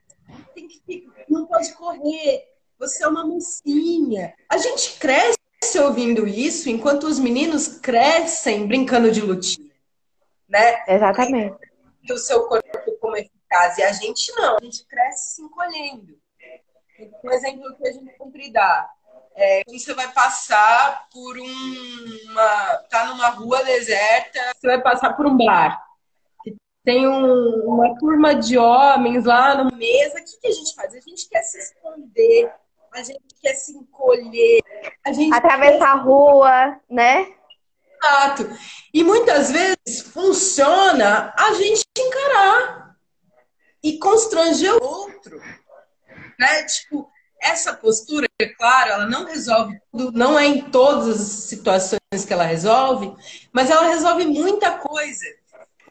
tem 0.54 0.66
que, 0.66 1.08
não 1.28 1.46
pode 1.46 1.72
correr, 1.74 2.44
você 2.78 3.04
é 3.04 3.08
uma 3.08 3.24
mocinha. 3.24 4.34
A 4.48 4.58
gente 4.58 4.98
cresce 4.98 5.38
ouvindo 5.80 6.26
isso, 6.26 6.68
enquanto 6.68 7.04
os 7.04 7.18
meninos 7.18 7.68
crescem 7.68 8.66
brincando 8.66 9.12
de 9.12 9.20
lutinha 9.20 9.67
né? 10.58 10.84
Exatamente. 10.88 11.56
E 12.02 12.12
o 12.12 12.18
seu 12.18 12.46
corpo 12.48 12.98
como 13.00 13.16
eficaz. 13.16 13.78
E 13.78 13.82
a 13.82 13.92
gente 13.92 14.32
não, 14.34 14.56
a 14.56 14.64
gente 14.64 14.86
cresce 14.86 15.36
se 15.36 15.42
encolhendo. 15.42 16.18
Um 17.24 17.30
exemplo 17.30 17.76
que 17.76 17.88
a 17.88 17.92
gente 17.92 18.16
sempre 18.16 18.52
dá. 18.52 18.90
É, 19.34 19.62
quando 19.64 19.78
você 19.78 19.94
vai 19.94 20.12
passar 20.12 21.08
por 21.12 21.38
uma. 21.38 22.76
tá 22.90 23.06
numa 23.06 23.28
rua 23.28 23.62
deserta, 23.62 24.40
você 24.56 24.66
vai 24.66 24.82
passar 24.82 25.12
por 25.14 25.26
um 25.26 25.36
bar. 25.36 25.80
Tem 26.84 27.06
um, 27.06 27.64
uma 27.66 27.96
turma 27.98 28.34
de 28.34 28.58
homens 28.58 29.24
lá 29.26 29.54
na 29.54 29.76
mesa. 29.76 30.18
O 30.18 30.24
que, 30.24 30.40
que 30.40 30.46
a 30.48 30.52
gente 30.52 30.74
faz? 30.74 30.92
A 30.92 31.00
gente 31.00 31.28
quer 31.28 31.42
se 31.42 31.58
esconder, 31.58 32.52
a 32.92 33.02
gente 33.02 33.22
quer 33.40 33.54
se 33.54 33.76
encolher. 33.76 34.60
A 35.04 35.12
gente 35.12 35.32
Atravessar 35.32 35.78
quer... 35.78 35.86
a 35.86 35.94
rua, 35.94 36.80
né? 36.90 37.37
Exato. 38.02 38.48
E 38.92 39.02
muitas 39.04 39.50
vezes 39.50 40.02
funciona 40.12 41.34
a 41.36 41.54
gente 41.54 41.84
encarar 41.98 42.96
e 43.82 43.98
constranger 43.98 44.74
o 44.74 44.82
outro. 44.82 45.40
Né? 46.38 46.62
Tipo, 46.64 47.10
essa 47.40 47.74
postura, 47.74 48.26
é 48.40 48.46
claro, 48.46 48.90
ela 48.92 49.06
não 49.06 49.24
resolve 49.24 49.80
tudo, 49.92 50.16
não 50.16 50.38
é 50.38 50.46
em 50.46 50.70
todas 50.70 51.20
as 51.20 51.28
situações 51.44 51.98
que 52.26 52.32
ela 52.32 52.44
resolve, 52.44 53.14
mas 53.52 53.70
ela 53.70 53.88
resolve 53.88 54.26
muita 54.26 54.78
coisa. 54.78 55.26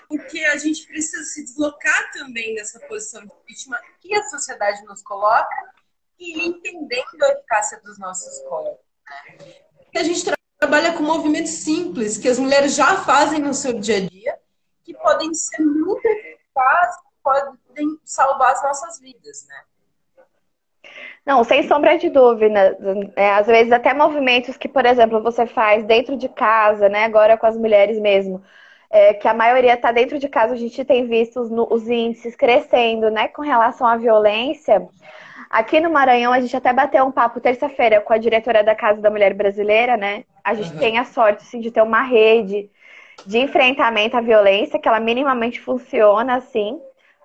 Porque 0.07 0.39
a 0.45 0.57
gente 0.57 0.87
precisa 0.87 1.23
se 1.25 1.43
deslocar 1.43 2.11
também 2.13 2.55
dessa 2.55 2.79
posição 2.81 3.21
de 3.21 3.31
vítima 3.45 3.77
que 3.99 4.15
a 4.15 4.23
sociedade 4.29 4.83
nos 4.85 5.01
coloca 5.01 5.55
e 6.17 6.47
entendendo 6.47 7.23
a 7.23 7.31
eficácia 7.33 7.79
dos 7.81 7.99
nossos 7.99 8.39
corpos. 8.47 8.79
Né? 9.09 9.55
A 9.95 10.03
gente 10.03 10.23
trabalha 10.57 10.93
com 10.93 11.03
movimentos 11.03 11.51
simples 11.51 12.17
que 12.17 12.27
as 12.27 12.39
mulheres 12.39 12.75
já 12.75 12.97
fazem 12.97 13.39
no 13.39 13.53
seu 13.53 13.73
dia 13.73 13.97
a 13.97 14.01
dia, 14.01 14.37
que 14.83 14.93
podem 14.93 15.33
ser 15.33 15.61
muito 15.61 16.05
eficazes, 16.05 16.97
podem 17.23 17.99
salvar 18.03 18.51
as 18.51 18.63
nossas 18.63 18.99
vidas, 18.99 19.45
né? 19.47 19.61
Não, 21.25 21.43
sem 21.43 21.67
sombra 21.67 21.97
de 21.97 22.09
dúvida. 22.09 22.77
É, 23.15 23.31
às 23.31 23.45
vezes 23.45 23.71
até 23.73 23.93
movimentos 23.93 24.55
que, 24.55 24.69
por 24.69 24.85
exemplo, 24.85 25.21
você 25.21 25.45
faz 25.45 25.83
dentro 25.83 26.15
de 26.15 26.29
casa, 26.29 26.87
né? 26.87 27.03
Agora 27.03 27.37
com 27.37 27.45
as 27.45 27.57
mulheres 27.57 27.99
mesmo. 27.99 28.41
É, 28.89 29.13
que 29.13 29.27
a 29.27 29.33
maioria 29.33 29.73
está 29.73 29.91
dentro 29.91 30.17
de 30.17 30.29
casa, 30.29 30.53
a 30.53 30.57
gente 30.57 30.85
tem 30.85 31.05
visto 31.05 31.41
os, 31.41 31.51
os 31.51 31.89
índices 31.89 32.37
crescendo, 32.37 33.11
né, 33.11 33.27
com 33.27 33.41
relação 33.41 33.85
à 33.85 33.97
violência. 33.97 34.87
Aqui 35.49 35.79
no 35.79 35.89
Maranhão, 35.89 36.33
a 36.33 36.39
gente 36.39 36.55
até 36.55 36.73
bateu 36.73 37.05
um 37.05 37.11
papo 37.11 37.39
terça-feira 37.39 38.01
com 38.01 38.13
a 38.13 38.17
diretora 38.17 38.63
da 38.63 38.75
Casa 38.75 39.01
da 39.01 39.09
Mulher 39.09 39.33
Brasileira, 39.33 39.95
né? 39.95 40.25
A 40.43 40.53
gente 40.53 40.73
uhum. 40.73 40.79
tem 40.79 40.97
a 40.97 41.05
sorte, 41.05 41.43
assim, 41.43 41.59
de 41.59 41.71
ter 41.71 41.81
uma 41.81 42.01
rede 42.01 42.69
de 43.25 43.39
enfrentamento 43.39 44.15
à 44.15 44.21
violência, 44.21 44.79
que 44.79 44.87
ela 44.87 44.99
minimamente 44.99 45.59
funciona 45.59 46.35
assim. 46.35 46.79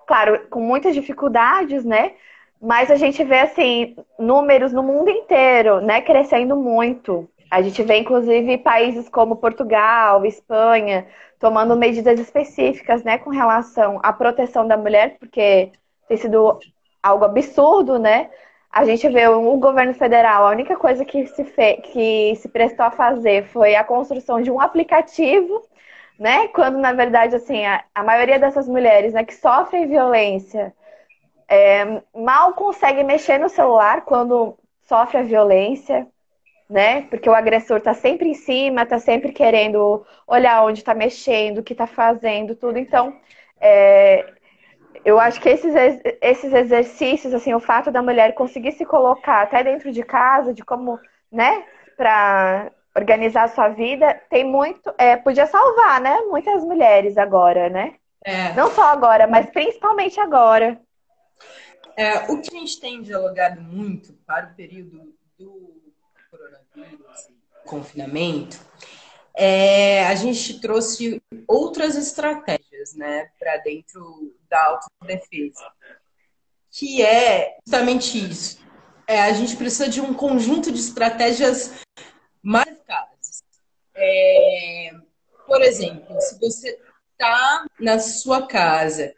Claro, 0.07 0.47
com 0.49 0.59
muitas 0.59 0.93
dificuldades, 0.93 1.85
né? 1.85 2.13
Mas 2.61 2.89
a 2.89 2.95
gente 2.95 3.23
vê 3.23 3.39
assim 3.39 3.95
números 4.17 4.71
no 4.71 4.81
mundo 4.81 5.09
inteiro, 5.09 5.81
né, 5.81 6.01
crescendo 6.01 6.55
muito. 6.55 7.29
A 7.51 7.61
gente 7.61 7.83
vê 7.83 7.97
inclusive 7.97 8.57
países 8.57 9.09
como 9.09 9.35
Portugal, 9.35 10.25
Espanha, 10.25 11.05
tomando 11.39 11.75
medidas 11.75 12.19
específicas, 12.19 13.03
né, 13.03 13.17
com 13.17 13.29
relação 13.29 13.99
à 14.01 14.13
proteção 14.13 14.65
da 14.65 14.77
mulher, 14.77 15.17
porque 15.19 15.71
tem 16.07 16.17
sido 16.17 16.57
algo 17.03 17.25
absurdo, 17.25 17.99
né? 17.99 18.29
A 18.71 18.85
gente 18.85 19.07
vê 19.09 19.27
o 19.27 19.57
governo 19.57 19.93
federal, 19.93 20.47
a 20.47 20.51
única 20.51 20.75
coisa 20.77 21.05
que 21.05 21.27
se, 21.27 21.43
fe... 21.43 21.77
que 21.83 22.35
se 22.37 22.49
prestou 22.49 22.85
a 22.85 22.91
fazer 22.91 23.45
foi 23.47 23.75
a 23.75 23.83
construção 23.83 24.41
de 24.41 24.49
um 24.51 24.59
aplicativo, 24.59 25.61
né? 26.19 26.47
Quando, 26.49 26.77
na 26.79 26.93
verdade, 26.93 27.35
assim, 27.35 27.65
a, 27.65 27.83
a 27.93 28.03
maioria 28.03 28.39
dessas 28.39 28.67
mulheres 28.67 29.13
né, 29.13 29.23
que 29.23 29.35
sofrem 29.35 29.87
violência 29.87 30.73
é, 31.47 32.01
mal 32.15 32.53
consegue 32.53 33.03
mexer 33.03 33.37
no 33.37 33.49
celular 33.49 34.01
quando 34.05 34.57
sofre 34.87 35.17
a 35.19 35.23
violência, 35.23 36.07
né? 36.69 37.03
Porque 37.03 37.29
o 37.29 37.35
agressor 37.35 37.81
tá 37.81 37.93
sempre 37.93 38.29
em 38.29 38.33
cima, 38.33 38.85
tá 38.85 38.99
sempre 38.99 39.31
querendo 39.31 40.05
olhar 40.27 40.63
onde 40.65 40.83
tá 40.83 40.93
mexendo, 40.95 41.59
o 41.59 41.63
que 41.63 41.75
tá 41.75 41.87
fazendo, 41.87 42.55
tudo. 42.55 42.79
Então, 42.79 43.15
é, 43.61 44.32
eu 45.05 45.19
acho 45.19 45.39
que 45.41 45.49
esses, 45.49 45.73
esses 46.21 46.53
exercícios, 46.53 47.33
assim, 47.33 47.53
o 47.53 47.59
fato 47.59 47.91
da 47.91 48.01
mulher 48.01 48.33
conseguir 48.33 48.71
se 48.73 48.85
colocar 48.85 49.41
até 49.41 49.63
dentro 49.63 49.91
de 49.91 50.03
casa, 50.03 50.53
de 50.53 50.63
como, 50.63 50.99
né, 51.31 51.65
para 51.97 52.71
organizar 52.95 53.43
a 53.43 53.47
sua 53.47 53.69
vida, 53.69 54.21
tem 54.29 54.43
muito, 54.43 54.93
é, 54.97 55.15
podia 55.17 55.47
salvar, 55.47 55.99
né, 55.99 56.19
muitas 56.29 56.63
mulheres 56.63 57.17
agora, 57.17 57.69
né? 57.69 57.95
É. 58.23 58.53
Não 58.53 58.71
só 58.71 58.83
agora, 58.83 59.27
mas 59.27 59.49
principalmente 59.49 60.19
agora. 60.19 60.79
É, 61.95 62.31
o 62.31 62.41
que 62.41 62.55
a 62.55 62.59
gente 62.59 62.79
tem 62.79 63.01
dialogado 63.01 63.61
muito 63.61 64.13
para 64.25 64.47
o 64.47 64.55
período 64.55 65.13
do 65.37 65.81
coronavírus, 66.31 67.29
confinamento, 67.65 68.59
é, 69.35 70.05
a 70.05 70.15
gente 70.15 70.59
trouxe 70.59 71.21
outras 71.47 71.95
estratégias, 71.95 72.93
né, 72.95 73.29
para 73.39 73.57
dentro 73.57 74.35
da 74.49 74.63
autodefesa, 74.65 75.65
que 76.69 77.01
é 77.01 77.57
justamente 77.65 78.29
isso. 78.29 78.63
É, 79.07 79.21
a 79.23 79.33
gente 79.33 79.57
precisa 79.57 79.89
de 79.89 79.99
um 79.99 80.13
conjunto 80.13 80.71
de 80.71 80.79
estratégias 80.79 81.73
mais 82.41 82.67
eficazes. 82.67 83.43
É, 83.95 84.91
por 85.47 85.61
exemplo, 85.61 86.19
se 86.21 86.39
você 86.39 86.79
está 87.11 87.65
na 87.79 87.99
sua 87.99 88.47
casa 88.47 89.13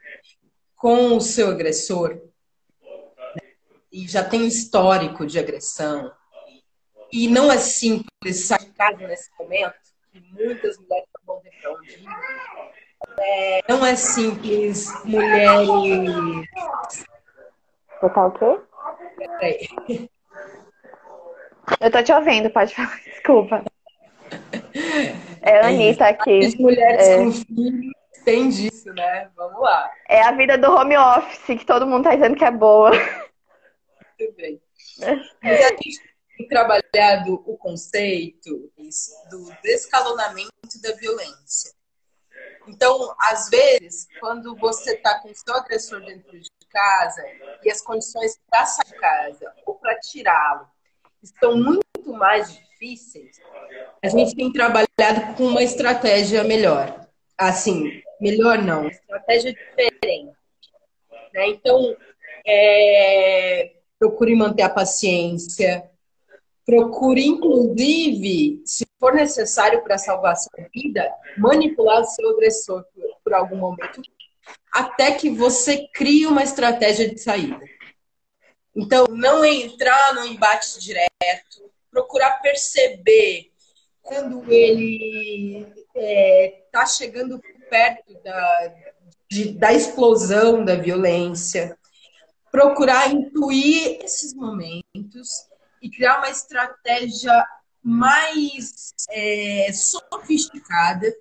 com 0.76 1.16
o 1.16 1.22
seu 1.22 1.50
agressor 1.50 2.22
né, 2.82 3.54
e 3.92 4.08
já 4.08 4.24
tem 4.24 4.46
histórico 4.48 5.26
de 5.26 5.40
agressão, 5.40 6.12
e 7.12 7.28
não 7.28 7.52
é 7.52 7.58
simples 7.58 8.46
sair 8.46 8.66
de 8.66 8.74
casa 8.74 9.08
nesse 9.08 9.30
momento, 9.40 9.95
que 10.16 10.22
muitas 10.32 10.78
mulheres 10.78 11.10
onde 11.68 11.90
ir, 11.90 12.06
é, 13.20 13.62
não 13.68 13.86
é 13.86 13.96
simples 13.96 14.88
mulheres. 15.04 16.48
Botar 18.02 18.28
o 18.28 18.32
quê? 18.32 18.60
Peraí. 19.18 20.10
Eu 21.82 21.92
tô 21.92 22.04
te 22.04 22.14
ouvindo, 22.14 22.50
pode 22.50 22.74
falar, 22.74 22.98
desculpa. 23.04 23.64
É 25.42 25.60
a 25.60 25.68
Anitta 25.68 26.08
aqui. 26.08 26.46
As 26.46 26.56
mulheres 26.56 27.08
é. 27.08 27.18
com 27.18 27.32
filhos 27.32 27.92
têm 28.24 28.50
disso, 28.50 28.94
né? 28.94 29.30
Vamos 29.36 29.62
lá. 29.62 29.92
É 30.08 30.22
a 30.22 30.32
vida 30.32 30.58
do 30.58 30.72
home 30.72 30.98
office, 30.98 31.60
que 31.60 31.66
todo 31.66 31.86
mundo 31.86 32.06
tá 32.06 32.16
dizendo 32.16 32.36
que 32.36 32.46
é 32.46 32.52
boa. 32.52 32.92
Muito 32.92 34.36
bem. 34.36 34.62
Mas 35.00 35.62
a 35.62 35.68
gente 35.68 36.15
tem 36.38 36.48
trabalhado 36.48 37.34
o 37.46 37.58
conceito 37.58 38.72
do 39.30 39.52
descalonamento 39.64 40.82
da 40.82 40.92
violência. 40.94 41.74
Então, 42.68 43.16
às 43.20 43.50
vezes, 43.50 44.08
quando 44.20 44.56
você 44.56 44.96
está 44.96 45.20
com 45.20 45.34
seu 45.34 45.54
agressor 45.56 46.02
dentro 46.02 46.40
de 46.40 46.50
casa 46.70 47.24
e 47.64 47.72
as 47.72 47.82
condições 47.82 48.40
para 48.50 48.66
sair 48.66 48.88
de 48.88 49.00
casa 49.00 49.54
ou 49.66 49.76
para 49.76 49.98
tirá-lo 50.00 50.68
estão 51.22 51.56
muito 51.58 52.14
mais 52.14 52.54
difíceis, 52.54 53.40
a 54.04 54.10
gente 54.10 54.36
tem 54.36 54.52
trabalhado 54.52 55.36
com 55.38 55.44
uma 55.44 55.64
estratégia 55.64 56.44
melhor. 56.44 57.08
Assim, 57.38 58.02
melhor 58.20 58.58
não, 58.60 58.88
estratégia 58.88 59.54
diferente. 59.54 60.36
Né? 61.34 61.48
Então, 61.50 61.96
é, 62.46 63.74
procure 64.00 64.36
manter 64.36 64.64
a 64.64 64.70
paciência, 64.70 65.90
Procure, 66.66 67.24
inclusive, 67.24 68.62
se 68.66 68.88
for 69.00 69.14
necessário 69.14 69.84
para 69.84 70.00
salvar 70.00 70.36
sua 70.36 70.68
vida, 70.74 71.08
manipular 71.38 72.02
o 72.02 72.06
seu 72.06 72.30
agressor 72.32 72.84
por, 72.94 73.04
por 73.24 73.34
algum 73.36 73.58
momento, 73.58 74.02
até 74.72 75.12
que 75.12 75.30
você 75.30 75.88
crie 75.94 76.26
uma 76.26 76.44
estratégia 76.44 77.08
de 77.08 77.20
saída. 77.20 77.60
Então, 78.76 79.06
não 79.10 79.46
entrar 79.46 80.16
no 80.16 80.26
embate 80.26 80.80
direto, 80.80 81.72
procurar 81.90 82.42
perceber 82.42 83.52
quando 84.02 84.52
ele 84.52 85.66
está 85.68 85.92
é, 85.96 86.64
tá 86.72 86.86
chegando 86.86 87.40
perto 87.70 88.14
da, 88.24 88.74
de, 89.30 89.54
da 89.54 89.72
explosão 89.72 90.66
da 90.66 90.76
violência, 90.76 91.78
procurar 92.52 93.12
intuir 93.12 94.00
esses 94.04 94.34
momentos 94.34 95.48
e 95.86 95.90
criar 95.92 96.18
uma 96.18 96.32
estratégia 96.32 97.46
mais 97.84 98.92
é, 99.12 99.72
sofisticada, 99.72 101.14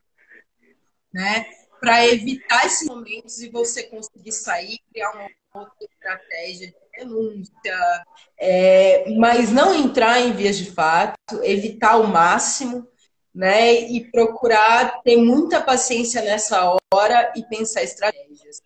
né? 1.13 1.45
Para 1.79 2.07
evitar 2.07 2.65
esses 2.65 2.89
momentos 2.89 3.43
e 3.43 3.51
você 3.51 3.83
conseguir 3.83 4.33
sair, 4.33 4.81
criar 4.91 5.11
uma 5.11 5.29
outra 5.53 5.75
estratégia 5.81 6.69
de 6.69 6.75
denúncia, 6.97 8.05
é, 8.39 9.15
mas 9.17 9.53
não 9.53 9.75
entrar 9.75 10.19
em 10.21 10.33
vias 10.33 10.57
de 10.57 10.71
fato, 10.71 11.15
evitar 11.43 11.93
ao 11.93 12.07
máximo, 12.07 12.89
né? 13.35 13.75
E 13.75 14.11
procurar 14.11 15.03
ter 15.03 15.19
muita 15.19 15.61
paciência 15.61 16.23
nessa 16.23 16.75
hora 16.91 17.35
e 17.37 17.43
pensar 17.45 17.83
estratégias. 17.83 18.63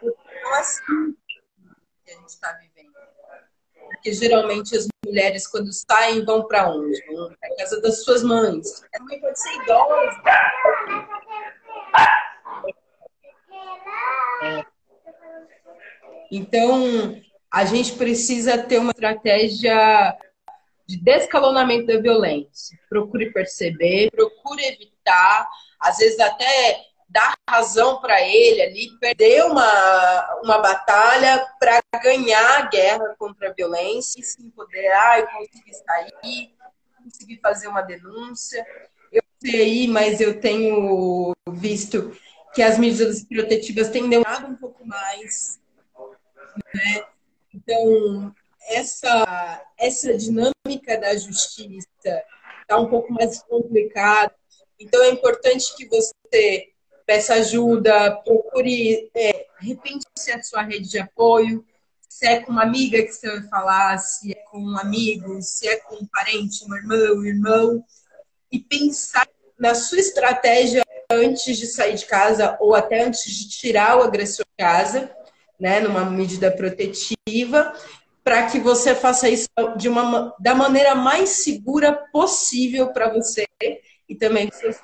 Então, 0.00 0.54
assim 0.54 1.16
que 2.04 2.12
a 2.12 2.14
gente 2.14 2.28
está 2.28 2.52
vivendo 2.52 2.92
porque 4.02 4.12
geralmente 4.12 4.76
as 4.76 4.88
mulheres, 5.06 5.46
quando 5.46 5.72
saem, 5.72 6.24
vão 6.24 6.44
para 6.48 6.68
onde? 6.68 7.00
Vão 7.06 7.32
para 7.40 7.56
casa 7.56 7.80
das 7.80 8.02
suas 8.02 8.24
mães. 8.24 8.82
A 8.92 9.02
mãe 9.04 9.20
pode 9.20 9.40
ser 9.40 9.54
idosa. 9.62 10.22
É. 14.42 14.64
Então, 16.32 17.22
a 17.48 17.64
gente 17.64 17.92
precisa 17.92 18.58
ter 18.58 18.78
uma 18.78 18.90
estratégia 18.90 20.18
de 20.84 20.96
descalonamento 21.00 21.86
da 21.86 22.00
violência. 22.00 22.76
Procure 22.88 23.32
perceber, 23.32 24.10
procure 24.10 24.64
evitar, 24.64 25.48
às 25.78 25.98
vezes 25.98 26.18
até 26.18 26.80
dar 27.12 27.34
razão 27.48 28.00
para 28.00 28.20
ele 28.22 28.62
ali, 28.62 28.98
perder 28.98 29.44
uma, 29.44 30.40
uma 30.42 30.58
batalha 30.58 31.46
para 31.60 31.80
ganhar 32.02 32.60
a 32.60 32.66
guerra 32.66 33.14
contra 33.18 33.50
a 33.50 33.52
violência 33.52 34.18
e 34.18 34.24
se 34.24 34.42
empoderar 34.42 35.20
e 35.20 35.26
conseguir 35.26 35.74
sair, 35.74 36.54
conseguir 37.02 37.40
fazer 37.40 37.68
uma 37.68 37.82
denúncia. 37.82 38.66
Eu 39.12 39.22
sei, 39.44 39.86
mas 39.86 40.20
eu 40.20 40.40
tenho 40.40 41.32
visto 41.50 42.16
que 42.54 42.62
as 42.62 42.78
medidas 42.78 43.24
protetivas 43.24 43.90
têm 43.90 44.08
demorado 44.08 44.46
um 44.46 44.56
pouco 44.56 44.86
mais. 44.86 45.60
Né? 46.74 47.04
Então, 47.54 48.34
essa, 48.68 49.66
essa 49.78 50.16
dinâmica 50.16 50.98
da 50.98 51.14
justiça 51.16 52.24
está 52.62 52.78
um 52.78 52.88
pouco 52.88 53.12
mais 53.12 53.42
complicada. 53.42 54.34
Então, 54.78 55.02
é 55.04 55.10
importante 55.10 55.76
que 55.76 55.86
você 55.86 56.71
peça 57.06 57.34
ajuda, 57.34 58.10
procure, 58.24 59.10
é, 59.14 59.46
repente 59.58 60.06
a 60.32 60.42
sua 60.42 60.62
rede 60.62 60.88
de 60.88 60.98
apoio, 60.98 61.64
se 62.08 62.26
é 62.26 62.40
com 62.40 62.52
uma 62.52 62.62
amiga 62.62 63.02
que 63.02 63.12
você 63.12 63.28
vai 63.28 63.48
falar, 63.48 63.98
se 63.98 64.32
é 64.32 64.42
com 64.50 64.58
um 64.58 64.78
amigo, 64.78 65.40
se 65.40 65.66
é 65.66 65.76
com 65.76 65.96
um 65.96 66.06
parente, 66.06 66.64
um 66.64 66.74
irmão, 66.74 67.16
um 67.16 67.24
irmão, 67.24 67.84
e 68.50 68.58
pensar 68.58 69.26
na 69.58 69.74
sua 69.74 69.98
estratégia 69.98 70.84
antes 71.10 71.56
de 71.56 71.66
sair 71.66 71.94
de 71.94 72.06
casa 72.06 72.56
ou 72.60 72.74
até 72.74 73.04
antes 73.04 73.24
de 73.24 73.48
tirar 73.48 73.98
o 73.98 74.02
agressor 74.02 74.44
de 74.44 74.64
casa, 74.64 75.10
né, 75.58 75.80
numa 75.80 76.04
medida 76.04 76.50
protetiva, 76.50 77.72
para 78.24 78.46
que 78.46 78.58
você 78.58 78.94
faça 78.94 79.28
isso 79.28 79.48
de 79.76 79.88
uma, 79.88 80.34
da 80.38 80.54
maneira 80.54 80.94
mais 80.94 81.30
segura 81.30 81.92
possível 82.12 82.92
para 82.92 83.12
você 83.12 83.46
e 84.08 84.14
também 84.14 84.48
para 84.48 84.58
seus 84.58 84.76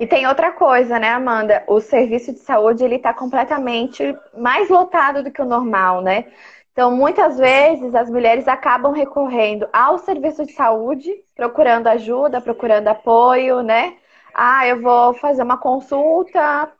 E 0.00 0.06
tem 0.06 0.26
outra 0.26 0.50
coisa, 0.52 0.98
né, 0.98 1.10
Amanda? 1.10 1.62
O 1.68 1.80
serviço 1.80 2.32
de 2.32 2.40
saúde 2.40 2.82
ele 2.82 2.96
está 2.96 3.12
completamente 3.14 4.16
mais 4.36 4.68
lotado 4.70 5.22
do 5.22 5.30
que 5.30 5.42
o 5.42 5.44
normal, 5.44 6.00
né? 6.02 6.24
Então, 6.72 6.96
muitas 6.96 7.36
vezes 7.38 7.94
as 7.94 8.08
mulheres 8.10 8.48
acabam 8.48 8.92
recorrendo 8.92 9.68
ao 9.72 9.98
serviço 9.98 10.46
de 10.46 10.52
saúde, 10.52 11.12
procurando 11.36 11.86
ajuda, 11.88 12.40
procurando 12.40 12.88
apoio, 12.88 13.62
né? 13.62 13.96
Ah, 14.34 14.66
eu 14.66 14.80
vou 14.80 15.12
fazer 15.14 15.42
uma 15.42 15.58
consulta 15.58 16.72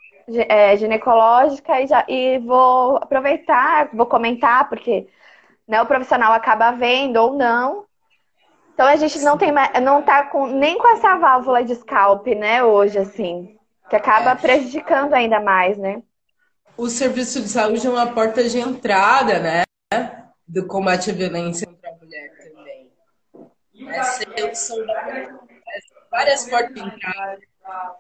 é, 0.49 0.77
ginecológica 0.79 1.81
e, 1.81 1.87
já, 1.87 2.05
e 2.09 2.39
vou 2.39 2.97
aproveitar, 2.97 3.91
vou 3.93 4.07
comentar, 4.07 4.69
porque 4.69 5.09
né, 5.69 5.83
o 5.83 5.87
profissional 5.87 6.33
acaba 6.33 6.73
vendo 6.73 7.17
ou 7.19 7.35
não. 7.35 7.85
Então 8.81 8.89
a 8.89 8.97
gente 8.97 9.19
não 9.19 9.37
tem 9.37 9.53
não 9.83 10.01
tá 10.01 10.25
com, 10.25 10.47
nem 10.47 10.79
com 10.79 10.89
essa 10.95 11.19
válvula 11.19 11.63
de 11.63 11.75
scalp, 11.75 12.27
né, 12.29 12.65
hoje, 12.65 12.97
assim, 12.97 13.59
que 13.91 13.95
acaba 13.95 14.31
é. 14.31 14.35
prejudicando 14.35 15.13
ainda 15.13 15.39
mais, 15.39 15.77
né? 15.77 16.03
O 16.79 16.89
serviço 16.89 17.43
de 17.43 17.49
saúde 17.51 17.87
é 17.87 17.91
uma 17.91 18.07
porta 18.07 18.43
de 18.43 18.59
entrada, 18.59 19.39
né? 19.39 19.65
Do 20.49 20.67
combate 20.67 21.11
à 21.11 21.13
violência 21.13 21.67
contra 21.67 21.91
a 21.91 21.95
mulher 21.95 22.31
também. 22.39 22.91
São 24.55 24.79
várias 26.11 26.49
portas 26.49 26.75
de 26.75 26.81
entrada. 26.81 27.39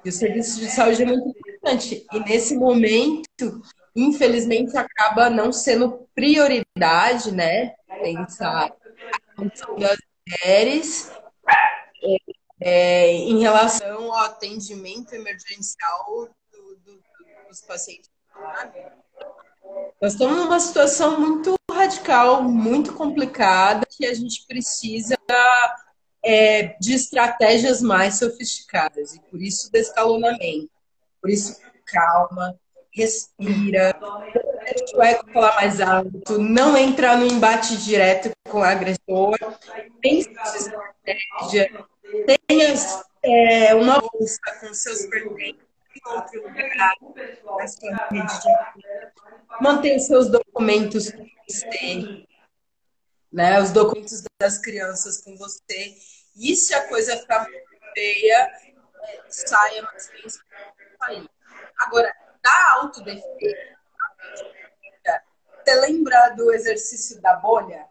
E 0.03 0.09
o 0.09 0.13
serviço 0.13 0.61
de 0.61 0.71
saúde 0.71 1.03
é 1.03 1.07
muito 1.07 1.29
importante. 1.29 2.07
E 2.11 2.21
nesse 2.21 2.57
momento, 2.57 3.61
infelizmente, 3.95 4.75
acaba 4.79 5.29
não 5.29 5.53
sendo 5.53 6.09
prioridade, 6.15 7.33
né? 7.33 7.75
Pensar 8.03 8.73
das 9.79 9.99
mulheres 10.31 11.11
é, 12.61 13.13
em 13.13 13.41
relação 13.41 14.13
ao 14.13 14.25
atendimento 14.25 15.15
emergencial 15.15 16.29
do, 16.53 16.77
do, 16.77 17.03
dos 17.49 17.61
pacientes. 17.63 18.11
Nós 20.01 20.13
estamos 20.13 20.37
numa 20.37 20.61
situação 20.61 21.21
muito 21.21 21.55
radical, 21.71 22.43
muito 22.43 22.95
complicada, 22.95 23.87
que 23.89 24.07
a 24.07 24.15
gente 24.15 24.47
precisa 24.47 25.17
é, 26.23 26.77
de 26.81 26.95
estratégias 26.95 27.81
mais 27.81 28.19
sofisticadas. 28.19 29.15
E 29.15 29.21
por 29.23 29.41
isso, 29.41 29.71
descalonamento. 29.71 30.71
Por 31.21 31.31
isso, 31.31 31.61
calma, 31.87 32.59
respira, 32.93 33.95
o 34.95 35.03
eco 35.03 35.33
falar 35.33 35.55
mais 35.57 35.81
alto, 35.81 36.39
não 36.39 36.77
entrar 36.77 37.19
no 37.19 37.27
embate 37.27 37.77
direto 37.77 38.31
com 38.49 38.59
o 38.59 38.63
agressor, 38.63 39.37
pense 40.01 40.31
na 40.31 40.43
estratégia, 40.43 41.87
tenha 42.27 42.75
é, 43.23 43.75
uma 43.75 44.01
bolsa 44.01 44.39
com 44.61 44.73
seus 44.75 45.07
pertences 45.07 45.71
em 45.95 46.11
outro 46.11 46.43
lugar, 46.43 46.95
na 47.59 47.69
sua 47.69 48.09
rede 48.11 48.41
de 48.41 49.63
mantenha 49.63 49.97
os 49.97 50.07
seus 50.07 50.31
documentos 50.31 51.11
com 51.11 51.27
você, 51.49 52.27
né, 53.33 53.61
os 53.61 53.71
documentos 53.71 54.23
das 54.41 54.59
crianças 54.59 55.21
com 55.23 55.37
você. 55.37 55.97
E 56.37 56.55
se 56.57 56.75
a 56.75 56.89
coisa 56.89 57.17
ficar 57.19 57.47
feia, 57.95 58.51
saia 59.29 59.83
mais 59.83 60.11
bem 61.09 61.29
Agora, 61.79 62.15
da 62.43 62.73
autodefesa, 62.75 63.80
você 65.71 65.81
lembra 65.81 66.31
do 66.31 66.53
exercício 66.53 67.21
da 67.21 67.37
bolha 67.37 67.87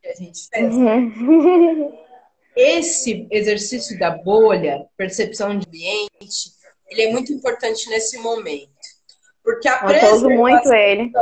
que 0.00 0.08
a 0.08 0.14
gente 0.14 0.48
fez? 0.48 0.74
Uhum. 0.74 1.98
Esse 2.54 3.26
exercício 3.30 3.98
da 3.98 4.10
bolha, 4.10 4.86
percepção 4.96 5.58
de 5.58 5.66
ambiente, 5.66 6.52
ele 6.88 7.02
é 7.02 7.12
muito 7.12 7.32
importante 7.32 7.88
nesse 7.90 8.16
momento. 8.18 8.70
Porque 9.44 9.68
a 9.68 9.78
preservação 9.78 10.30
muito 10.30 10.72
ele. 10.72 11.12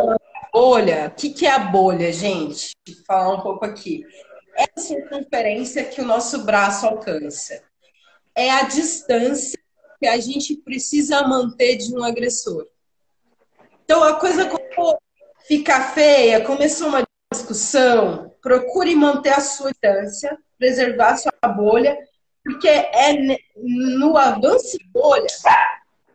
bolha, 0.53 1.09
o 1.09 1.11
que, 1.11 1.31
que 1.31 1.45
é 1.45 1.51
a 1.51 1.59
bolha, 1.59 2.13
gente? 2.13 2.71
Vou 2.87 3.05
falar 3.05 3.35
um 3.35 3.41
pouco 3.41 3.65
aqui. 3.65 4.07
É 4.57 4.65
a 4.65 4.81
circunferência 4.81 5.85
que 5.85 6.01
o 6.01 6.05
nosso 6.05 6.45
braço 6.45 6.87
alcança. 6.87 7.61
É 8.35 8.51
a 8.51 8.63
distância 8.63 9.59
que 9.99 10.07
a 10.07 10.19
gente 10.19 10.57
precisa 10.57 11.27
manter 11.27 11.77
de 11.77 11.93
um 11.95 12.05
agressor. 12.05 12.67
Então, 13.85 14.03
a 14.03 14.19
coisa 14.19 14.49
fica 15.47 15.81
feia, 15.91 16.45
começou 16.45 16.89
uma 16.89 17.05
discussão, 17.31 18.35
procure 18.41 18.97
manter 18.97 19.31
a 19.31 19.41
sua 19.41 19.73
distância, 19.73 20.39
preservar 20.59 21.13
a 21.13 21.17
sua 21.19 21.49
bolha, 21.55 21.97
porque 22.43 22.69
é 22.69 23.39
no 23.57 24.17
avanço 24.17 24.79
de 24.79 24.89
bolha 24.89 25.27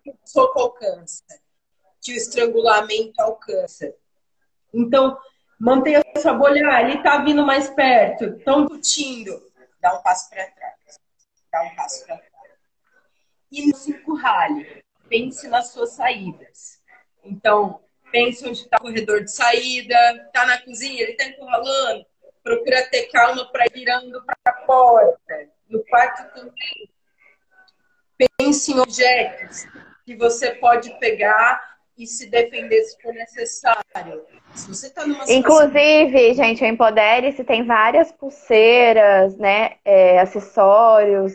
que 0.04 0.10
o 0.10 0.18
soco 0.26 0.60
alcança, 0.60 1.24
que 2.02 2.12
o 2.12 2.16
estrangulamento 2.16 3.20
alcança. 3.20 3.94
Então, 4.74 5.18
mantenha 5.60 6.04
a 6.16 6.20
sua 6.20 6.34
bolha, 6.34 6.68
ah, 6.70 6.82
ele 6.82 6.98
está 6.98 7.24
vindo 7.24 7.46
mais 7.46 7.70
perto, 7.70 8.26
estão 8.38 8.66
discutindo, 8.66 9.40
dá 9.80 9.96
um 9.96 10.02
passo 10.02 10.28
para 10.30 10.48
trás, 10.48 11.00
dá 11.52 11.62
um 11.64 11.76
passo 11.76 12.06
para 12.06 12.18
trás. 12.18 12.30
E 13.52 13.68
não 13.68 13.78
se 13.78 13.92
encurrale, 13.92 14.84
pense 15.08 15.48
nas 15.48 15.72
suas 15.72 15.92
saídas. 15.92 16.79
Então, 17.30 17.80
pense 18.12 18.44
onde 18.48 18.60
está 18.60 18.78
o 18.78 18.82
corredor 18.82 19.24
de 19.24 19.32
saída, 19.32 19.96
está 20.26 20.46
na 20.46 20.58
cozinha, 20.62 21.02
ele 21.02 21.12
está 21.12 21.26
encurralando, 21.26 22.06
procura 22.44 22.88
ter 22.90 23.04
calma 23.12 23.46
para 23.52 23.66
ir 23.66 23.72
virando 23.74 24.24
para 24.26 24.36
a 24.46 24.54
porta. 24.66 25.50
No 25.70 25.84
quarto 25.86 26.34
também. 26.34 26.90
Pense 28.38 28.72
em 28.72 28.80
objetos 28.80 29.68
que 30.06 30.16
você 30.16 30.52
pode 30.56 30.98
pegar 31.00 31.78
e 31.96 32.08
se 32.08 32.28
defender 32.28 32.82
se 32.84 33.00
for 33.02 33.14
necessário. 33.14 34.26
Situação... 34.56 35.26
Inclusive, 35.28 36.34
gente, 36.34 36.64
o 36.64 36.66
Empodere-se 36.68 37.44
tem 37.44 37.64
várias 37.66 38.12
pulseiras, 38.12 39.38
né? 39.38 39.76
É, 39.86 40.20
acessórios 40.20 41.34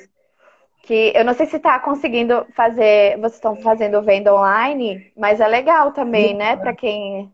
que 0.86 1.12
eu 1.14 1.24
não 1.24 1.34
sei 1.34 1.46
se 1.46 1.56
está 1.56 1.78
conseguindo 1.78 2.46
fazer, 2.54 3.16
vocês 3.16 3.34
estão 3.34 3.56
fazendo 3.56 4.02
venda 4.02 4.34
online, 4.34 5.10
mas 5.16 5.40
é 5.40 5.48
legal 5.48 5.92
também, 5.92 6.34
né? 6.34 6.56
Para 6.56 6.74
quem 6.74 7.32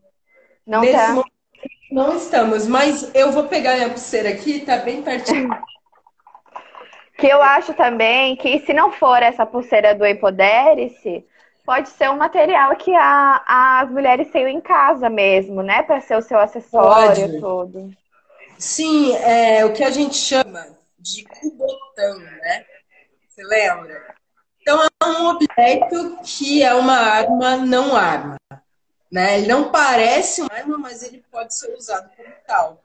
não 0.67 0.81
Nesse 0.83 0.97
tá. 0.97 1.25
Não 1.91 2.17
estamos, 2.17 2.69
mas 2.69 3.11
eu 3.15 3.33
vou 3.33 3.49
pegar 3.49 3.75
minha 3.75 3.91
pulseira 3.91 4.29
aqui, 4.29 4.61
tá 4.61 4.77
bem 4.77 5.03
pertinho. 5.03 5.51
que 7.19 7.27
eu 7.27 7.43
acho 7.43 7.75
também 7.75 8.37
que 8.37 8.61
se 8.61 8.73
não 8.73 8.93
for 8.93 9.21
essa 9.21 9.45
pulseira 9.45 9.95
do 9.97 10.07
Empodere-se, 10.07 11.27
pode 11.67 11.89
ser 11.89 12.09
um 12.09 12.17
material 12.17 12.77
que 12.77 12.95
a, 12.95 13.81
as 13.83 13.91
mulheres 13.91 14.31
tenham 14.31 14.49
em 14.49 14.61
casa 14.61 15.11
mesmo, 15.11 15.63
né? 15.63 15.83
Para 15.83 16.01
ser 16.01 16.17
o 16.17 16.23
seu 16.23 16.39
acessório 16.39 17.27
pode. 17.27 17.41
todo. 17.41 17.91
Sim, 18.57 19.17
é 19.17 19.65
o 19.65 19.73
que 19.73 19.83
a 19.83 19.91
gente 19.91 20.15
chama 20.15 20.65
de 20.99 21.25
cubotão, 21.25 22.19
né? 22.19 22.65
Você 23.40 23.44
lembra? 23.46 24.14
Então 24.61 24.83
é 24.85 25.07
um 25.07 25.29
objeto 25.29 26.18
que 26.22 26.62
é 26.62 26.74
uma 26.74 26.94
arma 26.94 27.57
não 27.57 27.96
arma. 27.96 28.37
Né? 29.11 29.38
Ele 29.38 29.46
não 29.46 29.72
parece 29.72 30.42
uma 30.42 30.53
arma, 30.53 30.76
mas 30.76 31.03
ele 31.03 31.24
pode 31.31 31.57
ser 31.57 31.74
usado 31.74 32.11
como 32.14 32.29
tal. 32.46 32.83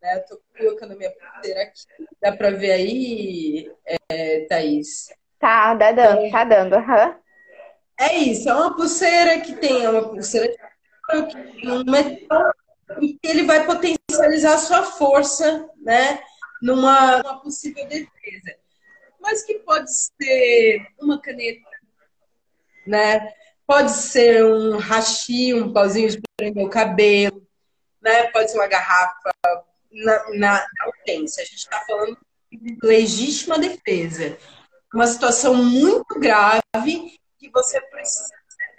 Né? 0.00 0.16
Eu 0.16 0.24
tô 0.24 0.40
colocando 0.56 0.96
minha 0.96 1.10
pulseira 1.10 1.62
aqui. 1.64 1.82
Dá 2.18 2.34
para 2.34 2.50
ver 2.50 2.72
aí, 2.72 3.70
é, 4.08 4.46
Thaís? 4.48 5.12
Tá, 5.38 5.74
dá 5.74 5.92
dando, 5.92 6.24
é. 6.24 6.30
tá 6.30 6.44
dando. 6.44 6.76
Uhum. 6.76 7.14
É 7.98 8.14
isso, 8.16 8.48
é 8.48 8.54
uma 8.54 8.74
pulseira 8.74 9.38
que 9.40 9.54
tem 9.56 9.86
uma 9.86 10.08
pulseira 10.08 10.54
de 11.60 11.70
um 11.70 11.84
metal 11.84 12.54
e 13.02 13.18
que 13.18 13.28
ele 13.28 13.42
vai 13.44 13.66
potencializar 13.66 14.54
a 14.54 14.58
sua 14.58 14.82
força, 14.82 15.68
né? 15.76 16.22
Numa, 16.62 17.18
numa 17.18 17.40
possível 17.40 17.86
defesa 17.86 18.60
mas 19.20 19.42
que 19.42 19.58
pode 19.60 19.90
ser 19.92 20.86
uma 21.00 21.20
caneta, 21.20 21.68
né? 22.86 23.32
Pode 23.66 23.92
ser 23.92 24.44
um 24.44 24.78
hashi, 24.78 25.54
um 25.54 25.72
pauzinho 25.72 26.10
de 26.10 26.20
prender 26.36 26.64
o 26.64 26.70
cabelo, 26.70 27.46
né? 28.00 28.30
Pode 28.30 28.50
ser 28.50 28.58
uma 28.58 28.66
garrafa 28.66 29.32
na, 29.92 30.30
na, 30.36 30.66
urgência. 30.86 31.42
A 31.42 31.46
gente 31.46 31.58
está 31.58 31.80
falando 31.86 32.18
de 32.50 32.78
legítima 32.82 33.58
defesa. 33.58 34.36
Uma 34.92 35.06
situação 35.06 35.54
muito 35.54 36.18
grave 36.18 37.20
que 37.38 37.50
você 37.52 37.80
precisa 37.80 38.34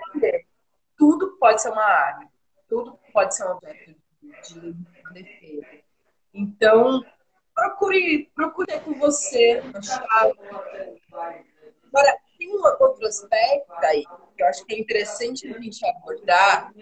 entender. 0.10 0.46
Tudo 0.98 1.38
pode 1.40 1.62
ser 1.62 1.70
uma 1.70 1.84
arma, 1.84 2.30
tudo 2.68 3.00
pode 3.14 3.36
ser 3.36 3.46
um 3.46 3.52
objeto 3.52 3.96
de 4.44 4.76
defesa. 5.14 5.68
Então, 6.34 7.04
procure, 7.54 8.30
procure 8.36 8.80
com 8.82 8.94
você 8.96 9.62
Agora, 11.94 12.18
tem 12.38 12.50
um 12.50 12.64
outro 12.80 13.06
aspecto 13.06 13.74
aí 13.84 14.04
que 14.36 14.44
eu 14.44 14.48
acho 14.48 14.66
que 14.66 14.74
é 14.74 14.80
interessante 14.80 15.48
a 15.48 15.60
gente 15.60 15.86
abordar. 15.86 16.74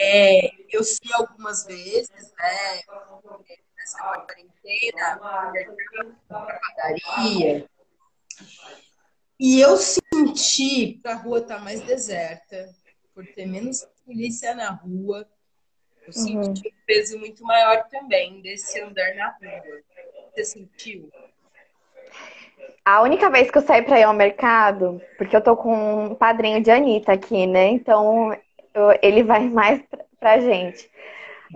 É, 0.00 0.50
eu 0.70 0.82
sei 0.82 1.12
algumas 1.12 1.66
vezes, 1.66 2.32
né, 2.38 2.80
nessa 3.76 3.98
quarentena, 4.02 5.20
na 6.28 6.42
padaria, 6.42 7.68
E 9.38 9.60
eu 9.60 9.76
senti 9.76 10.94
que 10.94 11.08
a 11.08 11.14
rua 11.14 11.42
tá 11.42 11.58
mais 11.58 11.82
deserta, 11.82 12.74
por 13.14 13.24
ter 13.26 13.46
menos 13.46 13.86
polícia 14.04 14.54
na 14.54 14.70
rua. 14.70 15.28
Eu 16.06 16.12
senti 16.12 16.36
uhum. 16.36 16.50
um 16.50 16.86
peso 16.86 17.18
muito 17.18 17.42
maior 17.42 17.84
também 17.88 18.40
desse 18.40 18.80
andar 18.80 19.14
na 19.14 19.28
rua. 19.30 19.80
Você 20.34 20.44
sentiu? 20.44 21.10
A 22.84 23.02
única 23.02 23.28
vez 23.28 23.50
que 23.50 23.58
eu 23.58 23.62
saí 23.62 23.82
para 23.82 23.98
ir 23.98 24.04
ao 24.04 24.14
mercado, 24.14 25.02
porque 25.18 25.34
eu 25.34 25.40
tô 25.40 25.56
com 25.56 26.04
um 26.04 26.14
padrinho 26.14 26.62
de 26.62 26.70
Anitta 26.70 27.12
aqui, 27.12 27.46
né? 27.46 27.66
Então 27.68 28.32
eu, 28.72 28.96
ele 29.02 29.24
vai 29.24 29.40
mais 29.50 29.82
pra, 29.82 30.04
pra 30.20 30.40
gente. 30.40 30.88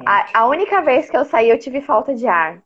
A, 0.04 0.40
a, 0.40 0.46
única 0.48 0.82
vez 0.82 1.08
que 1.08 1.16
eu 1.16 1.24
saí, 1.24 1.48
eu 1.48 1.58
tive 1.58 1.80
falta 1.80 2.14
de 2.14 2.26
ar. 2.26 2.62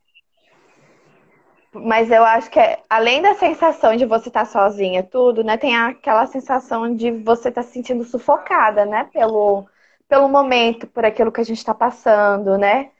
Mas 1.72 2.10
eu 2.10 2.24
acho 2.24 2.50
que, 2.50 2.60
é, 2.60 2.80
além 2.88 3.20
da 3.20 3.34
sensação 3.34 3.96
de 3.96 4.06
você 4.06 4.28
estar 4.28 4.44
tá 4.44 4.46
sozinha, 4.46 5.02
tudo, 5.02 5.42
né? 5.42 5.56
Tem 5.56 5.76
aquela 5.76 6.26
sensação 6.26 6.94
de 6.94 7.10
você 7.10 7.48
estar 7.48 7.62
tá 7.62 7.66
se 7.66 7.72
sentindo 7.74 8.04
sufocada, 8.04 8.86
né? 8.86 9.08
Pelo, 9.12 9.66
pelo 10.08 10.28
momento, 10.28 10.86
por 10.86 11.04
aquilo 11.04 11.32
que 11.32 11.40
a 11.40 11.44
gente 11.44 11.58
está 11.58 11.74
passando, 11.74 12.56
né? 12.58 12.90